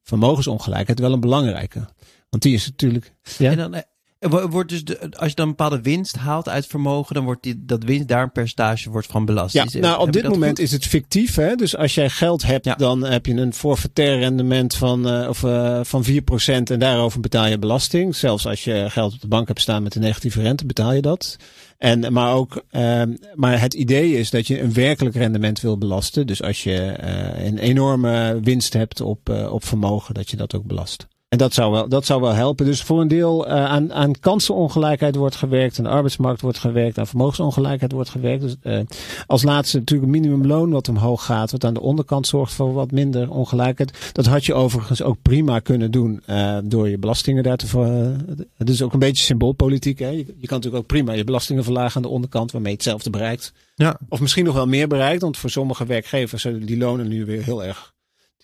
vermogensongelijkheid, 0.05 0.99
wel 0.99 1.13
een 1.13 1.19
belangrijke. 1.19 1.87
Want 2.29 2.43
die 2.43 2.53
is 2.53 2.65
natuurlijk. 2.65 3.13
Ja? 3.37 3.51
En 3.51 3.57
dan, 3.57 3.73
eh, 3.73 3.81
wordt 4.19 4.69
dus 4.69 4.83
de, 4.83 4.99
als 5.11 5.29
je 5.29 5.35
dan 5.35 5.45
een 5.45 5.55
bepaalde 5.55 5.81
winst 5.81 6.15
haalt 6.15 6.49
uit 6.49 6.67
vermogen, 6.67 7.15
dan 7.15 7.23
wordt 7.23 7.43
die, 7.43 7.65
dat 7.65 7.83
winst 7.83 8.07
daar 8.07 8.23
een 8.23 8.31
percentage 8.31 8.89
wordt 8.89 9.07
van 9.07 9.25
belast. 9.25 9.53
Ja, 9.53 9.63
is, 9.63 9.73
nou 9.73 9.99
op 9.99 10.11
dit 10.11 10.27
moment 10.27 10.57
goed? 10.57 10.65
is 10.65 10.71
het 10.71 10.85
fictief. 10.85 11.35
Hè? 11.35 11.55
Dus 11.55 11.77
als 11.77 11.95
jij 11.95 12.09
geld 12.09 12.43
hebt, 12.43 12.65
ja. 12.65 12.75
dan 12.75 13.03
heb 13.03 13.25
je 13.25 13.33
een 13.33 13.53
forfaitair 13.53 14.19
rendement 14.19 14.75
van, 14.75 15.21
uh, 15.21 15.29
of, 15.29 15.43
uh, 15.43 15.79
van 15.83 16.05
4% 16.05 16.07
en 16.45 16.79
daarover 16.79 17.19
betaal 17.19 17.45
je 17.45 17.59
belasting. 17.59 18.15
Zelfs 18.15 18.47
als 18.47 18.63
je 18.63 18.85
geld 18.89 19.13
op 19.13 19.21
de 19.21 19.27
bank 19.27 19.47
hebt 19.47 19.61
staan 19.61 19.83
met 19.83 19.95
een 19.95 20.01
negatieve 20.01 20.41
rente, 20.41 20.65
betaal 20.65 20.93
je 20.93 21.01
dat. 21.01 21.37
En, 21.77 22.13
maar, 22.13 22.33
ook, 22.33 22.63
uh, 22.71 23.01
maar 23.33 23.61
het 23.61 23.73
idee 23.73 24.17
is 24.17 24.29
dat 24.29 24.47
je 24.47 24.61
een 24.61 24.73
werkelijk 24.73 25.15
rendement 25.15 25.61
wil 25.61 25.77
belasten. 25.77 26.27
Dus 26.27 26.41
als 26.41 26.63
je 26.63 26.97
uh, 27.03 27.45
een 27.45 27.57
enorme 27.57 28.39
winst 28.43 28.73
hebt 28.73 29.01
op, 29.01 29.29
op 29.29 29.65
vermogen, 29.65 30.13
dat 30.13 30.29
je 30.29 30.37
dat 30.37 30.55
ook 30.55 30.65
belast. 30.65 31.07
En 31.35 31.41
dat 31.41 31.53
zou 31.53 31.71
wel, 31.71 31.89
dat 31.89 32.05
zou 32.05 32.21
wel 32.21 32.33
helpen. 32.33 32.65
Dus 32.65 32.81
voor 32.81 33.01
een 33.01 33.07
deel 33.07 33.47
uh, 33.47 33.65
aan, 33.65 33.93
aan 33.93 34.19
kansenongelijkheid 34.19 35.15
wordt 35.15 35.35
gewerkt, 35.35 35.77
aan 35.77 35.83
de 35.83 35.89
arbeidsmarkt 35.89 36.41
wordt 36.41 36.57
gewerkt, 36.57 36.97
aan 36.97 37.07
vermogensongelijkheid 37.07 37.91
wordt 37.91 38.09
gewerkt. 38.09 38.41
Dus 38.41 38.55
uh, 38.63 38.79
als 39.27 39.43
laatste 39.43 39.77
natuurlijk 39.77 40.13
een 40.13 40.21
minimumloon 40.21 40.69
wat 40.69 40.89
omhoog 40.89 41.25
gaat, 41.25 41.51
wat 41.51 41.63
aan 41.63 41.73
de 41.73 41.81
onderkant 41.81 42.27
zorgt 42.27 42.53
voor 42.53 42.73
wat 42.73 42.91
minder 42.91 43.31
ongelijkheid. 43.31 44.09
Dat 44.11 44.25
had 44.25 44.45
je 44.45 44.53
overigens 44.53 45.01
ook 45.01 45.17
prima 45.21 45.59
kunnen 45.59 45.91
doen 45.91 46.23
uh, 46.29 46.57
door 46.63 46.89
je 46.89 46.97
belastingen 46.97 47.43
daar 47.43 47.57
te 47.57 47.67
ver. 47.67 48.15
Het 48.57 48.69
is 48.69 48.81
ook 48.81 48.93
een 48.93 48.99
beetje 48.99 49.23
symboolpolitiek. 49.23 49.99
Hè? 49.99 50.09
Je, 50.09 50.17
je 50.17 50.47
kan 50.47 50.57
natuurlijk 50.57 50.75
ook 50.75 50.87
prima 50.87 51.13
je 51.13 51.23
belastingen 51.23 51.63
verlagen 51.63 51.95
aan 51.95 52.01
de 52.01 52.07
onderkant, 52.07 52.51
waarmee 52.51 52.71
je 52.71 52.77
hetzelfde 52.77 53.09
bereikt. 53.09 53.53
Ja. 53.75 53.99
Of 54.09 54.19
misschien 54.19 54.45
nog 54.45 54.55
wel 54.55 54.67
meer 54.67 54.87
bereikt, 54.87 55.21
want 55.21 55.37
voor 55.37 55.49
sommige 55.49 55.85
werkgevers 55.85 56.41
zullen 56.41 56.65
die 56.65 56.77
lonen 56.77 57.07
nu 57.07 57.25
weer 57.25 57.43
heel 57.43 57.63
erg 57.63 57.93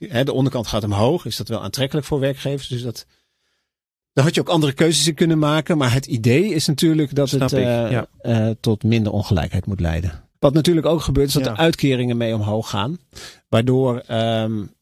de 0.10 0.34
onderkant 0.34 0.68
gaat 0.68 0.84
omhoog. 0.84 1.26
Is 1.26 1.38
dat 1.38 1.48
wel 1.48 1.64
aantrekkelijk 1.64 2.08
voor 2.08 2.20
werkgevers? 2.20 2.68
Dus 2.68 2.84
dat. 2.84 3.06
Daar 4.14 4.26
had 4.26 4.36
je 4.36 4.42
ook 4.42 4.50
andere 4.50 4.74
keuzes 4.74 5.08
in 5.08 5.14
kunnen 5.14 5.40
maken. 5.40 5.78
Maar 5.78 5.94
het 5.94 6.06
idee 6.06 6.54
is 6.54 6.68
natuurlijk 6.68 7.16
dat 7.16 7.30
Snap 7.30 7.50
het 7.50 7.52
ja. 7.52 8.08
uh, 8.22 8.50
tot 8.60 8.84
minder 8.84 9.12
ongelijkheid 9.12 9.66
moet 9.66 9.80
leiden. 9.80 10.24
Wat 10.40 10.54
natuurlijk 10.54 10.86
ook 10.86 11.02
gebeurt, 11.02 11.28
is 11.28 11.34
dat 11.34 11.46
ja. 11.46 11.52
de 11.52 11.58
uitkeringen 11.58 12.18
mee 12.18 12.36
omhoog 12.36 12.70
gaan. 12.70 13.00
Waardoor. 13.50 14.04
Um, 14.12 14.74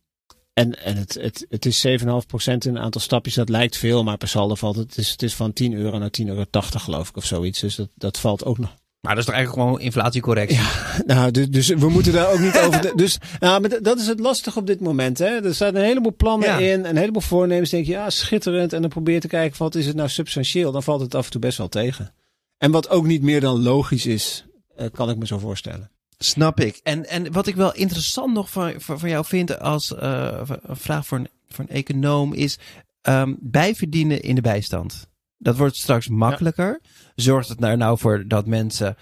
en, 0.53 0.83
en 0.83 0.97
het, 0.97 1.13
het, 1.13 1.45
het 1.49 1.65
is 1.65 1.87
7,5% 1.87 2.03
in 2.43 2.59
een 2.59 2.79
aantal 2.79 3.01
stapjes. 3.01 3.33
Dat 3.33 3.49
lijkt 3.49 3.77
veel, 3.77 4.03
maar 4.03 4.17
per 4.17 4.27
saldo 4.27 4.55
valt 4.55 4.75
het. 4.75 4.89
Het 4.89 4.97
is, 4.97 5.11
het 5.11 5.23
is 5.23 5.35
van 5.35 5.53
10 5.53 5.73
euro 5.73 5.97
naar 5.97 6.11
10,80 6.21 6.27
euro, 6.27 6.45
geloof 6.61 7.09
ik, 7.09 7.17
of 7.17 7.25
zoiets. 7.25 7.59
Dus 7.59 7.75
dat, 7.75 7.89
dat 7.95 8.19
valt 8.19 8.45
ook 8.45 8.57
nog. 8.57 8.75
Maar 9.01 9.15
dat 9.15 9.19
is 9.19 9.25
toch 9.25 9.35
eigenlijk 9.35 9.67
gewoon 9.67 9.81
inflatiecorrectie? 9.85 10.57
Ja, 10.57 11.01
nou, 11.15 11.31
dus, 11.31 11.49
dus 11.49 11.67
we 11.67 11.89
moeten 11.89 12.13
daar 12.13 12.31
ook 12.31 12.39
niet 12.39 12.57
over. 12.57 12.81
De, 12.81 12.91
dus 12.95 13.17
nou, 13.39 13.61
maar 13.61 13.81
dat 13.81 13.99
is 13.99 14.07
het 14.07 14.19
lastig 14.19 14.57
op 14.57 14.67
dit 14.67 14.79
moment. 14.79 15.17
Hè? 15.17 15.25
Er 15.25 15.55
staan 15.55 15.75
een 15.75 15.83
heleboel 15.83 16.15
plannen 16.15 16.49
ja. 16.49 16.57
in, 16.57 16.85
een 16.85 16.97
heleboel 16.97 17.21
voornemens. 17.21 17.69
Denk 17.69 17.85
je, 17.85 17.91
ja, 17.91 18.09
schitterend. 18.09 18.73
En 18.73 18.81
dan 18.81 18.89
probeer 18.89 19.13
je 19.13 19.19
te 19.19 19.27
kijken, 19.27 19.57
wat 19.57 19.75
is 19.75 19.85
het 19.85 19.95
nou 19.95 20.09
substantieel? 20.09 20.71
Dan 20.71 20.83
valt 20.83 21.01
het 21.01 21.15
af 21.15 21.25
en 21.25 21.31
toe 21.31 21.41
best 21.41 21.57
wel 21.57 21.69
tegen. 21.69 22.13
En 22.57 22.71
wat 22.71 22.89
ook 22.89 23.05
niet 23.05 23.21
meer 23.21 23.41
dan 23.41 23.63
logisch 23.63 24.05
is, 24.05 24.45
uh, 24.79 24.85
kan 24.93 25.09
ik 25.09 25.17
me 25.17 25.27
zo 25.27 25.37
voorstellen. 25.37 25.91
Snap 26.17 26.59
ik. 26.59 26.79
En, 26.83 27.09
en 27.09 27.31
wat 27.31 27.47
ik 27.47 27.55
wel 27.55 27.73
interessant 27.73 28.33
nog 28.33 28.49
van, 28.49 28.73
van, 28.77 28.99
van 28.99 29.09
jou 29.09 29.25
vind 29.25 29.59
als 29.59 29.91
uh, 30.01 30.41
een 30.61 30.75
vraag 30.75 31.05
voor 31.05 31.17
een, 31.17 31.27
voor 31.49 31.65
een 31.67 31.75
econoom 31.75 32.33
is 32.33 32.57
um, 33.01 33.37
bijverdienen 33.39 34.21
in 34.21 34.35
de 34.35 34.41
bijstand. 34.41 35.08
Dat 35.39 35.57
wordt 35.57 35.75
straks 35.75 36.07
makkelijker. 36.07 36.79
Zorgt 37.15 37.49
het 37.49 37.63
er 37.63 37.77
nou 37.77 37.97
voor 37.97 38.27
dat 38.27 38.45
mensen 38.45 38.97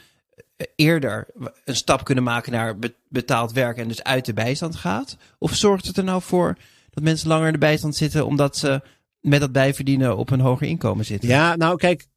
eerder 0.76 1.28
een 1.65 1.76
stap 1.76 2.04
kunnen 2.04 2.23
maken 2.23 2.52
naar 2.52 2.76
betaald 3.10 3.52
werk 3.52 3.78
en 3.78 3.88
dus 3.88 4.04
uit 4.04 4.26
de 4.26 4.34
bijstand 4.34 4.76
gaat? 4.76 5.17
Of 5.38 5.56
zorgt 5.56 5.88
het 5.88 5.97
er 5.97 6.04
nou 6.04 6.21
voor 6.21 6.58
dat 6.89 7.04
mensen 7.04 7.28
langer 7.28 7.47
in 7.47 7.54
de 7.54 7.60
bijstand 7.60 7.95
zitten 7.95 8.26
omdat 8.26 8.58
ze 8.58 8.82
met 9.19 9.39
dat 9.39 9.52
bijverdienen 9.52 10.17
op 10.17 10.30
een 10.30 10.39
hoger 10.39 10.67
inkomen 10.67 11.06
zitten? 11.06 11.30
Ja, 11.30 11.56
nou 11.56 11.78
kijk, 11.78 12.08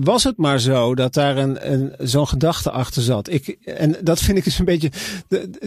was 0.00 0.24
het 0.24 0.36
maar 0.36 0.60
zo 0.60 0.94
dat 0.94 1.14
daar 1.14 1.36
een, 1.36 1.72
een, 1.72 1.94
zo'n 1.98 2.28
gedachte 2.28 2.70
achter 2.70 3.02
zat. 3.02 3.30
Ik, 3.30 3.48
en 3.64 3.96
dat 4.02 4.20
vind 4.20 4.38
ik 4.38 4.44
dus 4.44 4.58
een 4.58 4.64
beetje. 4.64 4.90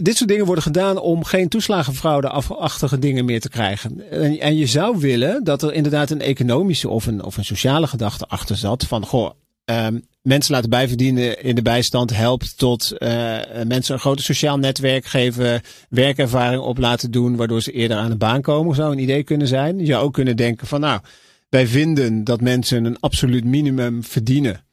dit 0.02 0.16
soort 0.16 0.28
dingen 0.28 0.44
worden 0.44 0.64
gedaan 0.64 0.98
om 0.98 1.24
geen 1.24 1.48
toeslagenfraude-achtige 1.48 2.98
dingen 2.98 3.24
meer 3.24 3.40
te 3.40 3.48
krijgen. 3.48 4.10
En, 4.10 4.40
en, 4.40 4.56
je 4.56 4.66
zou 4.66 4.98
willen 4.98 5.44
dat 5.44 5.62
er 5.62 5.72
inderdaad 5.72 6.10
een 6.10 6.20
economische 6.20 6.88
of 6.88 7.06
een, 7.06 7.24
of 7.24 7.36
een 7.36 7.44
sociale 7.44 7.86
gedachte 7.86 8.26
achter 8.26 8.56
zat. 8.56 8.84
Van 8.84 9.06
goh, 9.06 9.30
um, 9.64 10.06
mensen 10.22 10.54
laten 10.54 10.70
bijverdienen 10.70 11.42
in 11.42 11.54
de 11.54 11.62
bijstand 11.62 12.16
helpt 12.16 12.58
tot 12.58 12.92
uh, 12.98 13.08
mensen 13.66 13.94
een 13.94 14.00
groter 14.00 14.24
sociaal 14.24 14.58
netwerk 14.58 15.04
geven, 15.04 15.60
werkervaring 15.88 16.62
op 16.62 16.78
laten 16.78 17.10
doen, 17.10 17.36
waardoor 17.36 17.62
ze 17.62 17.72
eerder 17.72 17.96
aan 17.96 18.10
de 18.10 18.16
baan 18.16 18.42
komen. 18.42 18.74
Zou 18.74 18.92
een 18.92 19.02
idee 19.02 19.22
kunnen 19.22 19.48
zijn. 19.48 19.78
Je 19.78 19.86
zou 19.86 20.04
ook 20.04 20.12
kunnen 20.12 20.36
denken 20.36 20.66
van 20.66 20.80
nou 20.80 21.00
wij 21.50 21.66
vinden 21.66 22.24
dat 22.24 22.40
mensen 22.40 22.84
een 22.84 23.00
absoluut 23.00 23.44
minimum 23.44 24.04
verdienen. 24.04 24.64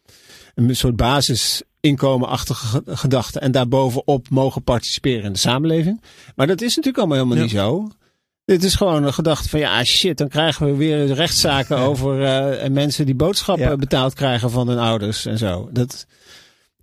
Een 0.55 0.75
soort 0.75 0.95
basisinkomenachtige 0.95 2.81
gedachte. 2.85 3.39
En 3.39 3.51
daarbovenop 3.51 4.29
mogen 4.29 4.63
participeren 4.63 5.23
in 5.23 5.33
de 5.33 5.39
samenleving. 5.39 6.01
Maar 6.35 6.47
dat 6.47 6.61
is 6.61 6.75
natuurlijk 6.75 6.97
allemaal 6.97 7.17
helemaal 7.17 7.43
niet 7.43 7.51
zo. 7.51 7.91
Dit 8.45 8.63
is 8.63 8.75
gewoon 8.75 9.03
een 9.03 9.13
gedachte 9.13 9.49
van 9.49 9.59
ja, 9.59 9.83
shit, 9.83 10.17
dan 10.17 10.27
krijgen 10.27 10.65
we 10.65 10.75
weer 10.75 11.05
rechtszaken 11.05 11.77
over 11.77 12.21
uh, 12.21 12.69
mensen 12.69 13.05
die 13.05 13.15
boodschappen 13.15 13.79
betaald 13.79 14.13
krijgen 14.13 14.51
van 14.51 14.67
hun 14.67 14.77
ouders 14.77 15.25
en 15.25 15.37
zo. 15.37 15.69
Dat, 15.71 16.05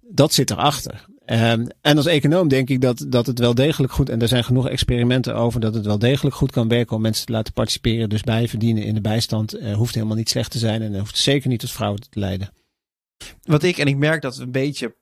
dat 0.00 0.32
zit 0.32 0.50
erachter. 0.50 1.04
Um, 1.26 1.66
en 1.80 1.96
als 1.96 2.06
econoom 2.06 2.48
denk 2.48 2.70
ik 2.70 2.80
dat, 2.80 3.04
dat 3.08 3.26
het 3.26 3.38
wel 3.38 3.54
degelijk 3.54 3.92
goed, 3.92 4.08
en 4.08 4.22
er 4.22 4.28
zijn 4.28 4.44
genoeg 4.44 4.68
experimenten 4.68 5.34
over, 5.34 5.60
dat 5.60 5.74
het 5.74 5.86
wel 5.86 5.98
degelijk 5.98 6.36
goed 6.36 6.50
kan 6.50 6.68
werken 6.68 6.96
om 6.96 7.02
mensen 7.02 7.26
te 7.26 7.32
laten 7.32 7.52
participeren. 7.52 8.08
Dus 8.08 8.22
bij 8.22 8.48
verdienen 8.48 8.82
in 8.82 8.94
de 8.94 9.00
bijstand 9.00 9.58
uh, 9.58 9.74
hoeft 9.74 9.94
helemaal 9.94 10.16
niet 10.16 10.28
slecht 10.28 10.50
te 10.50 10.58
zijn 10.58 10.82
en 10.82 10.98
hoeft 10.98 11.18
zeker 11.18 11.48
niet 11.48 11.60
tot 11.60 11.70
fraude 11.70 12.02
te 12.08 12.20
leiden. 12.20 12.50
Wat 13.42 13.62
ik, 13.62 13.78
en 13.78 13.86
ik 13.86 13.96
merk 13.96 14.22
dat 14.22 14.38
een 14.38 14.50
beetje, 14.50 14.94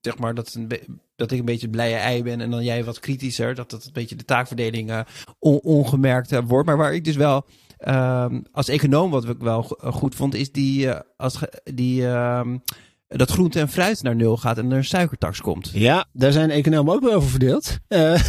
zeg 0.00 0.18
maar, 0.18 0.34
dat, 0.34 0.54
een 0.54 0.68
dat 1.16 1.30
ik 1.30 1.38
een 1.38 1.44
beetje 1.44 1.68
blije 1.68 1.96
ei 1.96 2.22
ben 2.22 2.40
en 2.40 2.50
dan 2.50 2.64
jij 2.64 2.84
wat 2.84 3.00
kritischer, 3.00 3.54
dat 3.54 3.70
dat 3.70 3.84
een 3.84 3.92
beetje 3.92 4.16
de 4.16 4.24
taakverdeling 4.24 5.04
on, 5.38 5.58
ongemerkt 5.58 6.32
uh, 6.32 6.38
wordt. 6.46 6.66
Maar 6.66 6.76
waar 6.76 6.94
ik 6.94 7.04
dus 7.04 7.16
wel 7.16 7.46
um, 7.88 8.42
als 8.52 8.68
econoom 8.68 9.10
wat 9.10 9.28
ik 9.28 9.38
wel 9.38 9.62
goed 9.80 10.14
vond, 10.14 10.34
is 10.34 10.52
die, 10.52 10.90
als, 11.16 11.38
die 11.64 12.06
um, 12.06 12.62
dat 13.08 13.30
groente 13.30 13.60
en 13.60 13.68
fruit 13.68 14.02
naar 14.02 14.16
nul 14.16 14.36
gaat 14.36 14.58
en 14.58 14.70
er 14.70 14.76
een 14.76 14.84
suikertax 14.84 15.40
komt. 15.40 15.70
Ja, 15.72 16.06
daar 16.12 16.32
zijn 16.32 16.50
economen 16.50 16.94
ook 16.94 17.02
wel 17.02 17.12
over 17.12 17.30
verdeeld. 17.30 17.78
Uh, 17.88 18.22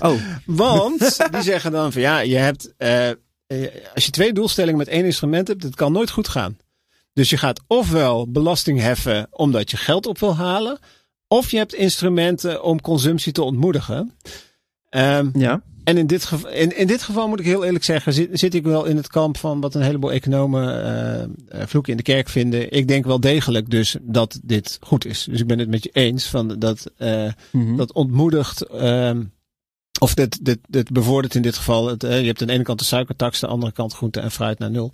oh. 0.00 0.20
Want 0.46 1.18
die 1.30 1.42
zeggen 1.42 1.72
dan 1.72 1.92
van 1.92 2.02
ja, 2.02 2.18
je 2.18 2.36
hebt, 2.36 2.74
uh, 2.78 3.10
als 3.94 4.04
je 4.04 4.10
twee 4.10 4.32
doelstellingen 4.32 4.78
met 4.78 4.88
één 4.88 5.04
instrument 5.04 5.48
hebt, 5.48 5.62
dat 5.62 5.74
kan 5.74 5.92
nooit 5.92 6.10
goed 6.10 6.28
gaan. 6.28 6.56
Dus 7.12 7.30
je 7.30 7.36
gaat 7.36 7.60
ofwel 7.66 8.30
belasting 8.30 8.80
heffen 8.80 9.26
omdat 9.30 9.70
je 9.70 9.76
geld 9.76 10.06
op 10.06 10.18
wil 10.18 10.36
halen, 10.36 10.78
of 11.28 11.50
je 11.50 11.56
hebt 11.56 11.74
instrumenten 11.74 12.62
om 12.62 12.80
consumptie 12.80 13.32
te 13.32 13.42
ontmoedigen. 13.42 14.14
Um, 14.90 15.30
ja. 15.34 15.62
En 15.88 15.96
in 15.96 16.06
dit, 16.06 16.24
geval, 16.24 16.50
in, 16.50 16.76
in 16.76 16.86
dit 16.86 17.02
geval 17.02 17.28
moet 17.28 17.40
ik 17.40 17.44
heel 17.44 17.64
eerlijk 17.64 17.84
zeggen, 17.84 18.12
zit, 18.12 18.38
zit 18.38 18.54
ik 18.54 18.64
wel 18.64 18.84
in 18.84 18.96
het 18.96 19.06
kamp 19.06 19.36
van 19.36 19.60
wat 19.60 19.74
een 19.74 19.82
heleboel 19.82 20.12
economen 20.12 21.30
uh, 21.54 21.62
vloeken 21.66 21.90
in 21.90 21.96
de 21.96 22.02
kerk 22.02 22.28
vinden. 22.28 22.72
Ik 22.72 22.88
denk 22.88 23.04
wel 23.04 23.20
degelijk 23.20 23.70
dus 23.70 23.96
dat 24.02 24.40
dit 24.42 24.78
goed 24.80 25.04
is. 25.04 25.24
Dus 25.30 25.40
ik 25.40 25.46
ben 25.46 25.58
het 25.58 25.68
met 25.68 25.82
je 25.82 25.90
eens 25.92 26.26
van 26.26 26.58
dat, 26.58 26.90
uh, 26.98 27.32
dat 27.76 27.92
ontmoedigt. 27.92 28.66
Uh, 28.74 29.10
of 30.00 30.14
dit, 30.14 30.44
dit, 30.44 30.58
dit 30.68 30.92
bevordert 30.92 31.34
in 31.34 31.42
dit 31.42 31.56
geval. 31.56 31.86
Het, 31.86 32.02
je 32.02 32.08
hebt 32.08 32.40
aan 32.40 32.46
de 32.46 32.52
ene 32.52 32.62
kant 32.62 32.78
de 32.78 32.84
suikertax, 32.84 33.42
aan 33.42 33.48
de 33.48 33.54
andere 33.54 33.72
kant 33.72 33.92
groente 33.92 34.20
en 34.20 34.30
fruit 34.30 34.58
naar 34.58 34.70
nul. 34.70 34.92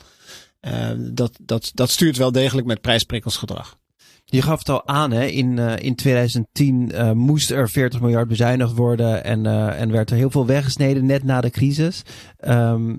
dat, 0.98 1.32
dat, 1.40 1.70
dat 1.74 1.90
stuurt 1.90 2.16
wel 2.16 2.32
degelijk 2.32 2.66
met 2.66 2.80
prijsprikkelsgedrag. 2.80 3.78
Je 4.24 4.42
gaf 4.42 4.58
het 4.58 4.68
al 4.68 4.86
aan, 4.86 5.10
hè? 5.10 5.26
In, 5.26 5.56
uh, 5.56 5.76
in 5.76 5.94
2010 5.94 6.88
uh, 6.92 7.00
eh, 7.00 7.16
moest 7.16 7.50
er 7.50 7.70
40 7.70 8.00
miljard 8.00 8.28
bezuinigd 8.28 8.74
worden 8.74 9.24
en, 9.24 9.44
uh, 9.44 9.80
en 9.80 9.90
werd 9.90 10.10
er 10.10 10.16
heel 10.16 10.30
veel 10.30 10.46
weggesneden 10.46 11.06
net 11.06 11.24
na 11.24 11.40
de 11.40 11.50
crisis. 11.50 12.02
Um, 12.48 12.98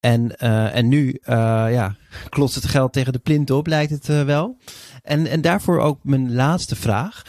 en, 0.00 0.38
en 0.72 0.88
nu 0.88 1.18
ja, 1.24 1.96
klotst 2.28 2.54
het 2.54 2.64
geld 2.64 2.92
tegen 2.92 3.12
de 3.12 3.18
plint 3.18 3.50
op, 3.50 3.66
lijkt 3.66 3.90
het 3.90 4.06
wel. 4.06 4.56
En, 5.02 5.26
en 5.26 5.40
daarvoor 5.40 5.80
ook 5.80 5.98
mijn 6.02 6.34
laatste 6.34 6.76
vraag. 6.76 7.22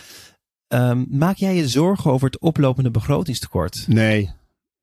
Um, 0.68 1.06
maak 1.10 1.36
jij 1.36 1.56
je 1.56 1.68
zorgen 1.68 2.12
over 2.12 2.26
het 2.26 2.40
oplopende 2.40 2.92
begrotingstekort? 2.92 3.86
Nee. 3.88 4.32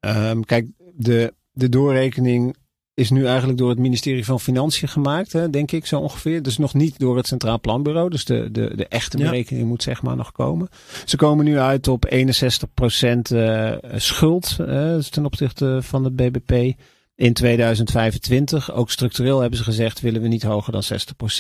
Um, 0.01 0.45
kijk, 0.45 0.67
de, 0.95 1.35
de 1.53 1.69
doorrekening 1.69 2.57
is 3.01 3.11
nu 3.11 3.27
eigenlijk 3.27 3.59
door 3.59 3.69
het 3.69 3.79
ministerie 3.79 4.25
van 4.25 4.41
Financiën 4.41 4.89
gemaakt, 4.89 5.33
hè, 5.33 5.51
denk 5.51 5.73
ik 5.73 5.87
zo 5.87 6.01
ongeveer. 6.01 6.43
Dus 6.43 6.59
nog 6.59 6.75
niet 6.75 6.99
door 6.99 7.17
het 7.17 7.27
Centraal 7.27 7.61
Planbureau. 7.61 8.11
Dus 8.11 8.25
de, 8.25 8.49
de, 8.53 8.73
de 8.77 8.87
echte 8.87 9.17
berekening 9.17 9.69
moet 9.69 9.83
zeg 9.83 10.03
maar 10.03 10.17
nog 10.17 10.33
komen. 10.33 10.69
Ze 11.05 11.17
komen 11.17 11.45
nu 11.45 11.59
uit 11.59 11.89
op 11.89 12.11
61% 12.15 12.17
uh, 13.33 13.73
schuld 13.95 14.57
uh, 14.61 14.97
ten 14.97 15.25
opzichte 15.25 15.79
van 15.83 16.05
het 16.05 16.17
BBP 16.17 16.77
in 17.15 17.33
2025. 17.33 18.73
Ook 18.73 18.91
structureel 18.91 19.41
hebben 19.41 19.59
ze 19.59 19.65
gezegd, 19.65 20.01
willen 20.01 20.23
we 20.23 20.29
niet 20.29 20.43
hoger 20.43 20.73
dan 20.73 20.83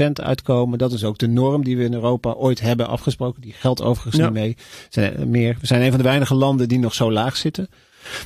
60% 0.09 0.13
uitkomen. 0.13 0.79
Dat 0.79 0.93
is 0.93 1.05
ook 1.05 1.19
de 1.19 1.29
norm 1.29 1.65
die 1.65 1.77
we 1.77 1.85
in 1.85 1.95
Europa 1.95 2.33
ooit 2.33 2.61
hebben 2.61 2.89
afgesproken. 2.89 3.43
Die 3.43 3.53
geldt 3.53 3.83
overigens 3.83 4.23
niet 4.23 4.33
mee. 4.33 4.57
Zijn 4.89 5.31
meer. 5.31 5.57
We 5.61 5.67
zijn 5.67 5.83
een 5.83 5.89
van 5.89 5.99
de 5.99 6.05
weinige 6.05 6.35
landen 6.35 6.69
die 6.69 6.79
nog 6.79 6.95
zo 6.95 7.13
laag 7.13 7.37
zitten. 7.37 7.69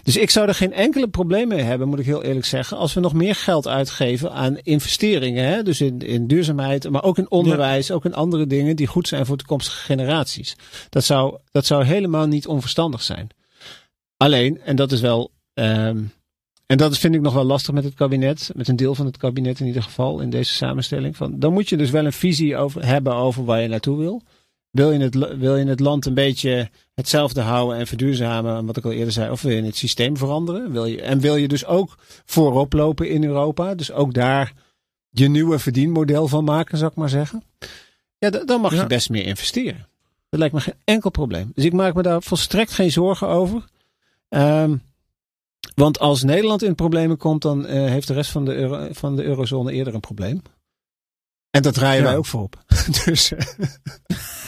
Dus 0.03 0.17
ik 0.17 0.31
zou 0.31 0.49
er 0.49 0.55
geen 0.55 0.73
enkele 0.73 1.09
probleem 1.09 1.49
mee 1.49 1.63
hebben, 1.63 1.89
moet 1.89 1.99
ik 1.99 2.07
heel 2.07 2.23
eerlijk 2.23 2.47
zeggen, 2.47 2.77
als 2.77 2.95
we 2.95 3.01
nog 3.01 3.13
meer 3.13 3.35
geld 3.35 3.69
uitgeven 3.69 4.33
aan 4.33 4.59
investeringen. 4.59 5.45
Hè? 5.45 5.63
Dus 5.63 5.81
in, 5.81 5.99
in 5.99 6.27
duurzaamheid, 6.27 6.91
maar 6.91 7.03
ook 7.03 7.19
in 7.19 7.31
onderwijs, 7.31 7.91
ook 7.91 8.05
in 8.05 8.15
andere 8.15 8.47
dingen 8.47 8.77
die 8.77 8.87
goed 8.87 9.09
zijn 9.09 9.27
voor 9.27 9.37
toekomstige 9.37 9.81
generaties. 9.81 10.57
Dat 10.89 11.05
zou, 11.05 11.39
dat 11.51 11.67
zou 11.67 11.85
helemaal 11.85 12.27
niet 12.27 12.47
onverstandig 12.47 13.03
zijn. 13.03 13.29
Alleen, 14.17 14.61
en 14.61 14.77
dat 14.77 14.93
is 14.93 15.01
wel. 15.01 15.31
Um, 15.55 16.13
en 16.67 16.77
dat 16.77 16.99
vind 16.99 17.15
ik 17.15 17.21
nog 17.21 17.33
wel 17.35 17.45
lastig 17.45 17.75
met 17.75 17.85
het 17.85 17.95
kabinet, 17.95 18.51
met 18.55 18.69
een 18.69 18.77
deel 18.77 18.95
van 18.95 19.07
het 19.07 19.17
kabinet 19.17 19.61
in 19.61 19.67
ieder 19.67 19.83
geval, 19.83 20.21
in 20.21 20.31
deze 20.31 20.55
samenstelling. 20.55 21.17
Van, 21.17 21.39
dan 21.39 21.53
moet 21.53 21.69
je 21.69 21.77
dus 21.77 21.91
wel 21.91 22.05
een 22.05 22.13
visie 22.13 22.57
over, 22.57 22.87
hebben 22.87 23.15
over 23.15 23.45
waar 23.45 23.61
je 23.61 23.69
naartoe 23.69 23.99
wil. 23.99 24.23
Wil 24.75 24.91
je, 24.91 24.99
het, 24.99 25.39
wil 25.39 25.57
je 25.57 25.67
het 25.67 25.81
land 25.81 26.07
een 26.07 26.15
beetje 26.15 26.71
hetzelfde 26.95 27.41
houden 27.41 27.79
en 27.79 27.87
verduurzamen, 27.87 28.67
wat 28.67 28.77
ik 28.77 28.85
al 28.85 28.93
eerder 28.93 29.13
zei, 29.13 29.31
of 29.31 29.43
wil 29.43 29.53
je 29.53 29.63
het 29.63 29.77
systeem 29.77 30.17
veranderen? 30.17 30.73
Wil 30.73 30.87
je, 30.87 31.03
en 31.03 31.21
wil 31.21 31.37
je 31.37 31.49
dus 31.49 31.67
ook 31.67 31.97
voorop 32.25 32.73
lopen 32.73 33.09
in 33.09 33.25
Europa? 33.25 33.75
Dus 33.75 33.93
ook 33.93 34.15
daar 34.15 34.53
je 35.11 35.29
nieuwe 35.29 35.59
verdienmodel 35.59 36.29
van 36.29 36.45
maken, 36.45 36.79
zou 36.79 36.91
ik 36.91 36.97
maar 36.97 37.09
zeggen. 37.09 37.43
Ja, 38.19 38.31
dan 38.31 38.61
mag 38.61 38.75
je 38.75 38.87
best 38.87 39.11
meer 39.11 39.27
investeren. 39.27 39.87
Dat 40.29 40.41
lijkt 40.41 40.55
me 40.55 40.61
geen 40.61 40.79
enkel 40.85 41.11
probleem. 41.11 41.51
Dus 41.55 41.65
ik 41.65 41.73
maak 41.73 41.95
me 41.95 42.03
daar 42.03 42.23
volstrekt 42.23 42.73
geen 42.73 42.93
zorgen 42.93 43.29
over. 43.29 43.65
Um, 44.29 44.83
want 45.75 45.99
als 45.99 46.23
Nederland 46.23 46.63
in 46.63 46.75
problemen 46.75 47.17
komt, 47.17 47.43
dan 47.43 47.61
uh, 47.61 47.67
heeft 47.71 48.07
de 48.07 48.15
rest 48.15 48.31
van 48.31 48.45
de, 48.45 48.55
euro, 48.55 48.89
van 48.91 49.17
de 49.17 49.25
eurozone 49.25 49.73
eerder 49.73 49.95
een 49.95 50.01
probleem. 50.01 50.43
En 51.55 51.63
dat 51.63 51.75
draaien 51.75 52.03
ja. 52.03 52.09
wij 52.09 52.17
ook 52.17 52.27
voorop. 52.27 52.65
dus. 53.05 53.33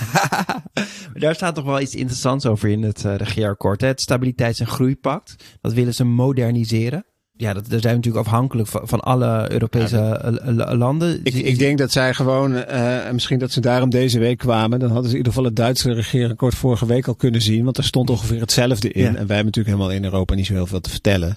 Daar 1.15 1.35
staat 1.35 1.55
toch 1.55 1.65
wel 1.65 1.81
iets 1.81 1.95
interessants 1.95 2.47
over 2.47 2.69
in 2.69 2.83
het 2.83 3.05
uh, 3.05 3.15
regeerakkoord. 3.17 3.81
Het 3.81 4.01
Stabiliteits- 4.01 4.61
en 4.61 4.67
Groeipact. 4.67 5.35
Dat 5.61 5.73
willen 5.73 5.95
ze 5.95 6.05
moderniseren. 6.05 7.05
Ja, 7.33 7.53
dat, 7.53 7.69
daar 7.69 7.81
zijn 7.81 7.93
we 7.93 7.99
natuurlijk 7.99 8.27
afhankelijk 8.27 8.69
van, 8.69 8.89
van 8.89 9.01
alle 9.01 9.53
Europese 9.53 9.97
ja, 9.97 10.77
landen. 10.77 11.21
Ik, 11.23 11.35
ik, 11.35 11.59
denk 11.59 11.79
dat 11.79 11.93
zij 11.93 12.15
gewoon, 12.15 12.53
uh, 12.53 13.11
misschien 13.11 13.39
dat 13.39 13.51
ze 13.51 13.61
daarom 13.61 13.91
deze 13.91 14.19
week 14.19 14.39
kwamen. 14.39 14.79
Dan 14.79 14.91
hadden 14.91 15.11
ze 15.11 15.13
in 15.13 15.17
ieder 15.17 15.33
geval 15.33 15.49
het 15.49 15.57
Duitse 15.57 15.93
regeerakkoord 15.93 16.55
vorige 16.55 16.87
week 16.87 17.07
al 17.07 17.15
kunnen 17.15 17.43
zien. 17.43 17.65
Want 17.65 17.79
er 17.79 17.85
stond 17.85 18.11
ongeveer 18.11 18.41
hetzelfde 18.41 18.93
in. 18.93 19.03
Ja. 19.03 19.09
En 19.09 19.15
wij 19.15 19.37
hebben 19.37 19.45
natuurlijk 19.45 19.77
helemaal 19.77 19.97
in 19.97 20.05
Europa 20.05 20.35
niet 20.35 20.47
zo 20.47 20.53
heel 20.53 20.67
veel 20.67 20.81
te 20.81 20.91
vertellen. 20.91 21.37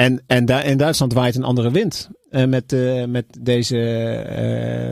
En, 0.00 0.22
en 0.26 0.44
daar 0.44 0.66
in 0.66 0.76
Duitsland 0.76 1.12
waait 1.12 1.36
een 1.36 1.44
andere 1.44 1.70
wind. 1.70 2.10
Uh, 2.30 2.44
met, 2.44 2.72
uh, 2.72 3.04
met 3.04 3.24
deze 3.40 3.76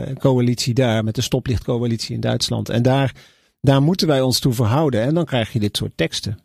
uh, 0.09 0.15
coalitie 0.15 0.73
daar, 0.73 1.03
met 1.03 1.15
de 1.15 1.21
stoplichtcoalitie 1.21 2.15
in 2.15 2.21
Duitsland. 2.21 2.69
En 2.69 2.81
daar, 2.81 3.13
daar 3.61 3.81
moeten 3.81 4.07
wij 4.07 4.21
ons 4.21 4.39
toe 4.39 4.53
verhouden. 4.53 5.01
En 5.01 5.13
dan 5.13 5.25
krijg 5.25 5.53
je 5.53 5.59
dit 5.59 5.77
soort 5.77 5.91
teksten. 5.95 6.39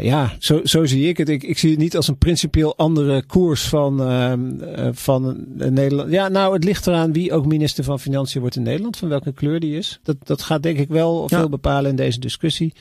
ja, 0.00 0.36
zo, 0.38 0.60
zo 0.64 0.84
zie 0.84 1.08
ik 1.08 1.16
het. 1.16 1.28
Ik, 1.28 1.42
ik 1.42 1.58
zie 1.58 1.70
het 1.70 1.78
niet 1.78 1.96
als 1.96 2.08
een 2.08 2.18
principieel 2.18 2.76
andere 2.76 3.26
koers 3.26 3.68
van, 3.68 4.02
ehm, 4.02 4.92
van 4.94 5.44
Nederland. 5.54 6.10
Ja, 6.10 6.28
nou, 6.28 6.54
het 6.54 6.64
ligt 6.64 6.86
eraan 6.86 7.12
wie 7.12 7.32
ook 7.32 7.46
minister 7.46 7.84
van 7.84 8.00
Financiën 8.00 8.40
wordt 8.40 8.56
in 8.56 8.62
Nederland. 8.62 8.96
Van 8.96 9.08
welke 9.08 9.32
kleur 9.32 9.60
die 9.60 9.76
is. 9.76 10.00
Dat, 10.02 10.16
dat 10.22 10.42
gaat 10.42 10.62
denk 10.62 10.78
ik 10.78 10.88
wel 10.88 11.28
veel 11.28 11.48
bepalen 11.48 11.90
in 11.90 11.96
deze 11.96 12.20
discussie. 12.20 12.74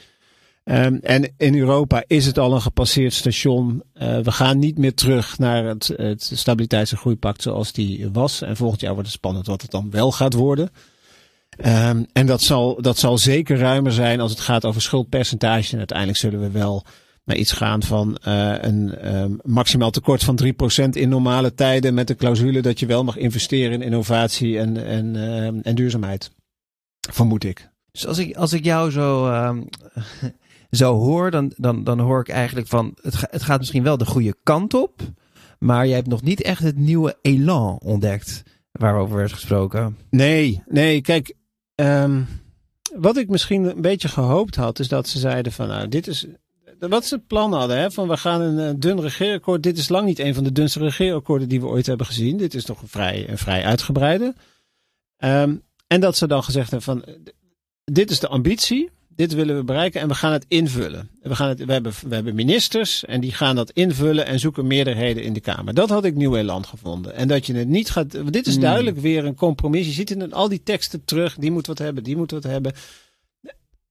Um, 0.70 1.00
en 1.02 1.34
in 1.38 1.58
Europa 1.58 2.04
is 2.08 2.26
het 2.26 2.38
al 2.38 2.54
een 2.54 2.62
gepasseerd 2.62 3.14
station. 3.14 3.84
Uh, 3.94 4.20
we 4.20 4.32
gaan 4.32 4.60
niet 4.60 4.78
meer 4.78 4.94
terug 4.94 5.38
naar 5.38 5.64
het, 5.66 6.30
stabiliteits- 6.34 6.92
en 6.92 6.98
groeipact 6.98 7.42
zoals 7.42 7.72
die 7.72 8.10
was. 8.12 8.42
En 8.42 8.56
volgend 8.56 8.82
jaar 8.82 8.94
wordt 8.94 9.08
het 9.08 9.18
spannend 9.18 9.48
wat 9.48 9.62
het 9.62 9.72
dan 9.72 9.92
wel 9.92 10.12
gaat 10.12 10.34
worden. 10.34 10.70
Um, 11.66 12.06
en 12.14 12.26
dat 12.26 12.42
zal, 12.42 12.82
dat 12.82 12.98
zal 12.98 13.18
zeker 13.18 13.58
ruimer 13.58 13.92
zijn 13.92 14.20
als 14.20 14.32
het 14.32 14.40
gaat 14.40 14.66
over 14.66 14.82
schuldpercentage. 14.82 15.72
En 15.72 15.78
uiteindelijk 15.78 16.18
zullen 16.18 16.40
we 16.40 16.52
wel 16.52 16.86
naar 17.24 17.38
iets 17.38 17.52
gaan 17.52 17.84
van 17.84 18.18
uh, 18.28 18.56
een 18.62 19.16
um, 19.16 19.40
maximaal 19.44 19.92
tekort 19.92 20.24
van 20.24 20.40
3% 20.44 20.90
in 20.90 21.10
normale 21.10 21.54
tijden. 21.54 21.94
Met 21.94 22.08
de 22.08 22.16
clausule 22.16 22.62
dat 22.62 22.80
je 22.80 22.86
wel 22.86 23.04
mag 23.04 23.18
investeren 23.18 23.74
in 23.74 23.82
innovatie 23.82 24.60
en, 24.60 24.86
en, 24.86 25.16
en 25.64 25.76
duurzaamheid. 25.76 26.32
Vermoed 27.12 27.44
ik. 27.44 27.70
Dus 27.92 28.08
als 28.08 28.18
ik, 28.18 28.36
als 28.36 28.54
ik 28.54 28.64
jou 28.64 28.92
zo, 28.92 29.26
zo 30.72 30.94
hoor, 30.94 31.32
dan, 31.32 31.54
dan, 31.56 31.84
dan 31.84 32.00
hoor 32.00 32.20
ik 32.20 32.30
eigenlijk 32.30 32.68
van 32.68 32.98
het, 33.02 33.16
het 33.32 33.44
gaat 33.44 33.60
misschien 33.60 33.84
wel 33.84 33.98
de 33.98 34.06
goede 34.06 34.36
kant 34.44 34.74
op. 34.74 35.02
Maar 35.60 35.88
jij 35.88 35.96
hebt 35.96 36.08
nog 36.08 36.22
niet 36.22 36.42
echt 36.42 36.62
het 36.62 36.78
nieuwe 36.78 37.18
elan 37.22 37.80
ontdekt 37.80 38.44
waarover 38.72 39.18
werd 39.18 39.34
gesproken. 39.34 39.98
Nee, 40.10 40.64
nee, 40.68 41.02
kijk. 41.02 41.34
Um, 41.76 42.28
wat 42.96 43.18
ik 43.18 43.30
misschien 43.30 43.64
een 43.64 43.82
beetje 43.82 44.08
gehoopt 44.08 44.56
had, 44.56 44.80
is 44.80 44.88
dat 44.88 45.08
ze 45.08 45.20
zeiden 45.20 45.52
van 45.52 45.68
nou, 45.68 45.88
dit 45.88 46.08
is. 46.08 46.26
Wat 46.80 47.06
ze 47.06 47.16
het 47.16 47.28
plan 47.28 47.54
hadden, 47.54 47.78
hè, 47.78 47.92
van 47.92 48.08
we 48.08 48.18
gaan 48.18 48.42
een, 48.42 48.80
dun 48.80 49.02
regeerakkoord. 49.02 49.64
Dit 49.64 49.78
is 49.78 49.90
lang 49.90 50.06
niet 50.06 50.20
een 50.20 50.34
van 50.34 50.44
de 50.44 50.52
dunste 50.52 50.80
regeerakkoorden 50.80 51.50
die 51.50 51.60
we 51.60 51.68
ooit 51.68 51.86
hebben 51.86 52.06
gezien. 52.06 52.38
Dit 52.38 52.54
is 52.54 52.64
toch 52.64 52.82
een 52.82 52.88
vrij, 52.88 53.30
een 53.30 53.38
vrij 53.38 53.64
uitgebreide. 53.64 54.34
Um, 55.18 55.64
en 55.88 56.02
dat 56.02 56.18
ze 56.18 56.28
dan 56.28 56.44
gezegd 56.44 56.72
hebben 56.72 56.94
van 56.94 57.06
dit 57.84 58.12
is 58.12 58.20
de 58.20 58.28
ambitie 58.28 58.90
dit 59.18 59.34
willen 59.34 59.56
we 59.56 59.64
bereiken 59.64 60.02
en 60.02 60.08
we 60.08 60.14
gaan 60.14 60.32
het 60.32 60.46
invullen. 60.48 61.10
We, 61.22 61.36
gaan 61.36 61.50
het, 61.50 61.66
we, 61.66 61.72
hebben, 61.72 61.94
we 62.08 62.16
hebben 62.16 62.36
ministers 62.36 63.06
en 63.06 63.22
die 63.22 63.32
gaan 63.32 63.56
dat 63.56 63.72
invullen 63.72 64.26
en 64.26 64.40
zoeken 64.40 64.68
meerderheden 64.68 65.24
in 65.24 65.34
de 65.34 65.40
Kamer. 65.40 65.74
Dat 65.74 65.90
had 65.90 66.06
ik 66.06 66.16
Nieuw-Eland 66.16 66.66
gevonden. 66.66 67.14
En 67.14 67.28
dat 67.28 67.46
je 67.46 67.54
het 67.54 67.68
niet 67.68 67.90
gaat. 67.90 68.32
Dit 68.34 68.48
is 68.48 68.54
hmm. 68.54 68.62
duidelijk 68.62 68.98
weer 68.98 69.26
een 69.26 69.36
compromis. 69.36 69.86
Je 69.86 69.92
ziet 69.92 70.12
in 70.12 70.34
al 70.34 70.50
die 70.50 70.64
teksten 70.64 71.06
terug. 71.06 71.36
Die 71.36 71.52
moet 71.52 71.68
wat 71.68 71.78
hebben, 71.78 72.04
die 72.04 72.18
moet 72.18 72.32
wat 72.32 72.44
hebben. 72.44 72.74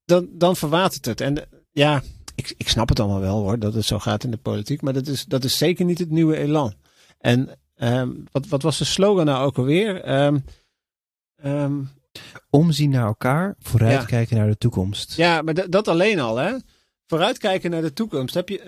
Dan, 0.04 0.28
dan 0.32 0.56
verwatert 0.56 1.04
het. 1.04 1.20
En 1.20 1.48
ja, 1.72 2.02
ik, 2.34 2.54
ik 2.56 2.68
snap 2.68 2.88
het 2.88 3.00
allemaal 3.00 3.20
wel 3.20 3.38
hoor, 3.38 3.58
dat 3.58 3.74
het 3.74 3.84
zo 3.84 3.98
gaat 3.98 4.24
in 4.24 4.30
de 4.30 4.36
politiek. 4.36 4.82
Maar 4.82 4.92
dat 4.92 5.06
is, 5.06 5.24
dat 5.24 5.44
is 5.44 5.58
zeker 5.58 5.84
niet 5.84 5.98
het 5.98 6.10
nieuwe 6.10 6.36
elan. 6.36 6.74
En 7.18 7.50
um, 7.76 8.24
wat, 8.32 8.46
wat 8.46 8.62
was 8.62 8.78
de 8.78 8.84
slogan 8.84 9.26
nou 9.26 9.46
ook 9.46 9.58
alweer? 9.58 10.22
Um, 10.24 10.44
um, 11.44 11.90
Omzien 12.50 12.90
naar 12.90 13.06
elkaar, 13.06 13.54
vooruitkijken 13.58 14.36
naar 14.36 14.46
de 14.46 14.58
toekomst. 14.58 15.16
Ja, 15.16 15.42
maar 15.42 15.70
dat 15.70 15.88
alleen 15.88 16.20
al, 16.20 16.36
hè? 16.36 16.56
Vooruitkijken 17.06 17.70
naar 17.70 17.82
de 17.82 17.92
toekomst. 17.92 18.34
Heb 18.34 18.48
je. 18.48 18.62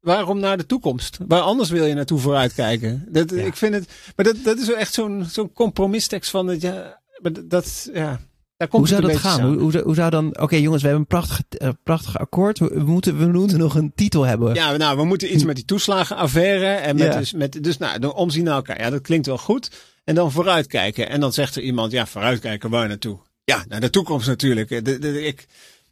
Waarom 0.00 0.38
naar 0.38 0.56
de 0.56 0.66
toekomst? 0.66 1.18
Waar 1.28 1.40
anders 1.40 1.70
wil 1.70 1.84
je 1.84 1.94
naartoe 1.94 2.18
vooruitkijken? 2.18 3.06
Dat, 3.08 3.32
Ik 3.32 3.56
vind 3.56 3.74
het. 3.74 3.88
Maar 4.16 4.24
dat, 4.24 4.36
dat 4.44 4.58
is 4.58 4.72
echt 4.72 4.94
zo'n 4.94 5.24
zo'n 5.24 5.52
compromistekst 5.52 6.30
van 6.30 6.46
het. 6.46 6.60
Ja, 6.60 7.00
maar 7.22 7.32
dat. 7.48 7.90
Ja. 7.92 8.20
Daar 8.56 8.68
komt 8.68 8.88
hoe 8.88 9.00
zou 9.00 9.12
dat 9.12 9.20
gaan? 9.20 9.40
Hoe, 9.40 9.58
hoe, 9.58 9.82
hoe, 9.82 9.94
zou 9.94 10.10
dan. 10.10 10.38
Oké, 10.40 10.56
jongens, 10.56 10.82
we 10.82 10.88
hebben 10.88 11.06
een 11.10 11.18
prachtig, 11.18 11.40
uh, 11.58 11.68
prachtig 11.82 12.18
akkoord. 12.18 12.58
We, 12.58 12.82
moeten, 12.84 13.18
we 13.18 13.26
moeten 13.26 13.58
nog 13.58 13.74
een 13.74 13.92
titel 13.94 14.22
hebben. 14.22 14.54
Ja, 14.54 14.76
nou, 14.76 14.96
we 14.96 15.04
moeten 15.04 15.34
iets 15.34 15.44
met 15.44 15.56
die 15.56 15.64
toeslagenaffaire. 15.64 16.66
En 16.66 16.96
met 16.96 17.12
dus, 17.12 17.32
met, 17.32 17.64
dus 17.64 17.78
nou, 17.78 18.06
omzien 18.06 18.44
naar 18.44 18.54
elkaar. 18.54 18.80
Ja, 18.80 18.90
dat 18.90 19.00
klinkt 19.00 19.26
wel 19.26 19.38
goed. 19.38 19.70
En 20.04 20.14
dan 20.14 20.32
vooruitkijken. 20.32 21.08
En 21.08 21.20
dan 21.20 21.32
zegt 21.32 21.56
er 21.56 21.62
iemand, 21.62 21.92
ja, 21.92 22.06
vooruitkijken, 22.06 22.70
waar 22.70 22.88
naartoe? 22.88 23.18
Ja, 23.44 23.64
naar 23.68 23.80
de 23.80 23.90
toekomst 23.90 24.26
natuurlijk. 24.26 24.68
De, 24.68 24.98
de, 24.98 25.22
ik, 25.22 25.46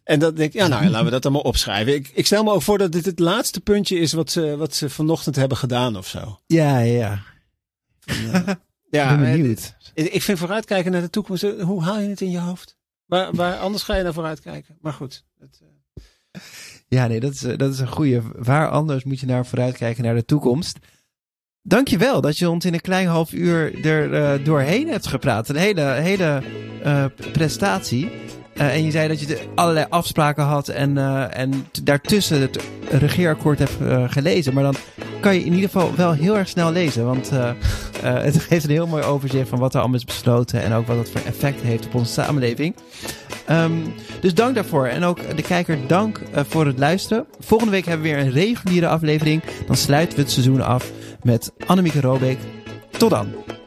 en 0.04 0.18
dat 0.18 0.36
denk 0.36 0.52
ik, 0.52 0.60
ja, 0.60 0.66
nou, 0.66 0.86
laten 0.86 1.04
we 1.04 1.10
dat 1.10 1.24
allemaal 1.24 1.42
opschrijven. 1.42 1.94
Ik, 1.94 2.10
ik 2.14 2.26
stel 2.26 2.44
me 2.44 2.52
ook 2.52 2.62
voor 2.62 2.78
dat 2.78 2.92
dit 2.92 3.04
het 3.04 3.18
laatste 3.18 3.60
puntje 3.60 3.98
is 3.98 4.12
wat 4.12 4.30
ze, 4.30 4.56
wat 4.56 4.74
ze 4.74 4.90
vanochtend 4.90 5.36
hebben 5.36 5.56
gedaan 5.56 5.96
of 5.96 6.06
zo. 6.06 6.38
Ja, 6.46 6.78
ja. 6.78 7.22
ja, 8.04 8.60
ja 8.90 9.18
benieuwd. 9.18 9.74
Ik 9.94 10.22
vind 10.22 10.38
vooruitkijken 10.38 10.92
naar 10.92 11.00
de 11.00 11.10
toekomst, 11.10 11.42
hoe 11.42 11.82
haal 11.82 11.98
je 11.98 12.08
het 12.08 12.20
in 12.20 12.30
je 12.30 12.38
hoofd? 12.38 12.76
Waar, 13.04 13.34
waar 13.34 13.58
anders 13.58 13.82
ga 13.82 13.94
je 13.94 14.02
naar 14.02 14.12
vooruitkijken? 14.12 14.78
Maar 14.80 14.92
goed. 14.92 15.24
Het, 15.38 15.60
uh... 15.62 15.68
Ja, 16.88 17.06
nee, 17.06 17.20
dat 17.20 17.32
is, 17.32 17.40
dat 17.40 17.72
is 17.72 17.78
een 17.78 17.88
goede. 17.88 18.22
Waar 18.36 18.70
anders 18.70 19.04
moet 19.04 19.20
je 19.20 19.26
naar 19.26 19.46
vooruitkijken 19.46 20.04
naar 20.04 20.14
de 20.14 20.24
toekomst? 20.24 20.78
Dankjewel 21.64 22.20
dat 22.20 22.38
je 22.38 22.50
ons 22.50 22.64
in 22.64 22.74
een 22.74 22.80
klein 22.80 23.06
half 23.06 23.32
uur 23.32 23.84
er 23.86 24.12
uh, 24.12 24.44
doorheen 24.44 24.88
hebt 24.88 25.06
gepraat. 25.06 25.48
Een 25.48 25.56
hele, 25.56 25.82
hele 25.82 26.42
uh, 26.84 27.04
prestatie. 27.32 28.10
Uh, 28.54 28.74
en 28.74 28.84
je 28.84 28.90
zei 28.90 29.08
dat 29.08 29.20
je 29.20 29.38
allerlei 29.54 29.86
afspraken 29.88 30.44
had 30.44 30.68
en, 30.68 30.98
en 31.32 31.66
daartussen 31.82 32.40
het 32.40 32.64
regeerakkoord 32.90 33.58
hebt 33.58 34.12
gelezen. 34.12 34.54
Maar 34.54 34.62
dan 34.62 34.74
kan 35.20 35.34
je 35.34 35.44
in 35.44 35.54
ieder 35.54 35.70
geval 35.70 35.94
wel 35.96 36.12
heel 36.12 36.36
erg 36.36 36.48
snel 36.48 36.72
lezen. 36.72 37.04
Want 37.04 37.30
het 38.02 38.40
geeft 38.40 38.64
een 38.64 38.70
heel 38.70 38.86
mooi 38.86 39.02
overzicht 39.02 39.48
van 39.48 39.58
wat 39.58 39.74
er 39.74 39.80
allemaal 39.80 39.98
is 39.98 40.04
besloten. 40.04 40.62
En 40.62 40.72
ook 40.72 40.86
wat 40.86 40.96
dat 40.96 41.10
voor 41.10 41.20
effect 41.20 41.60
heeft 41.60 41.86
op 41.86 41.94
onze 41.94 42.12
samenleving. 42.12 42.74
Um, 43.50 43.94
dus 44.20 44.34
dank 44.34 44.54
daarvoor. 44.54 44.86
En 44.86 45.04
ook 45.04 45.36
de 45.36 45.42
kijker, 45.42 45.78
dank 45.86 46.20
voor 46.34 46.66
het 46.66 46.78
luisteren. 46.78 47.26
Volgende 47.40 47.72
week 47.72 47.86
hebben 47.86 48.06
we 48.06 48.12
weer 48.14 48.24
een 48.24 48.32
reguliere 48.32 48.88
aflevering. 48.88 49.42
Dan 49.66 49.76
sluiten 49.76 50.16
we 50.16 50.22
het 50.22 50.30
seizoen 50.30 50.60
af 50.60 50.90
met 51.22 51.52
Annemieke 51.66 52.00
Robeek. 52.00 52.38
Tot 52.90 53.10
dan! 53.10 53.61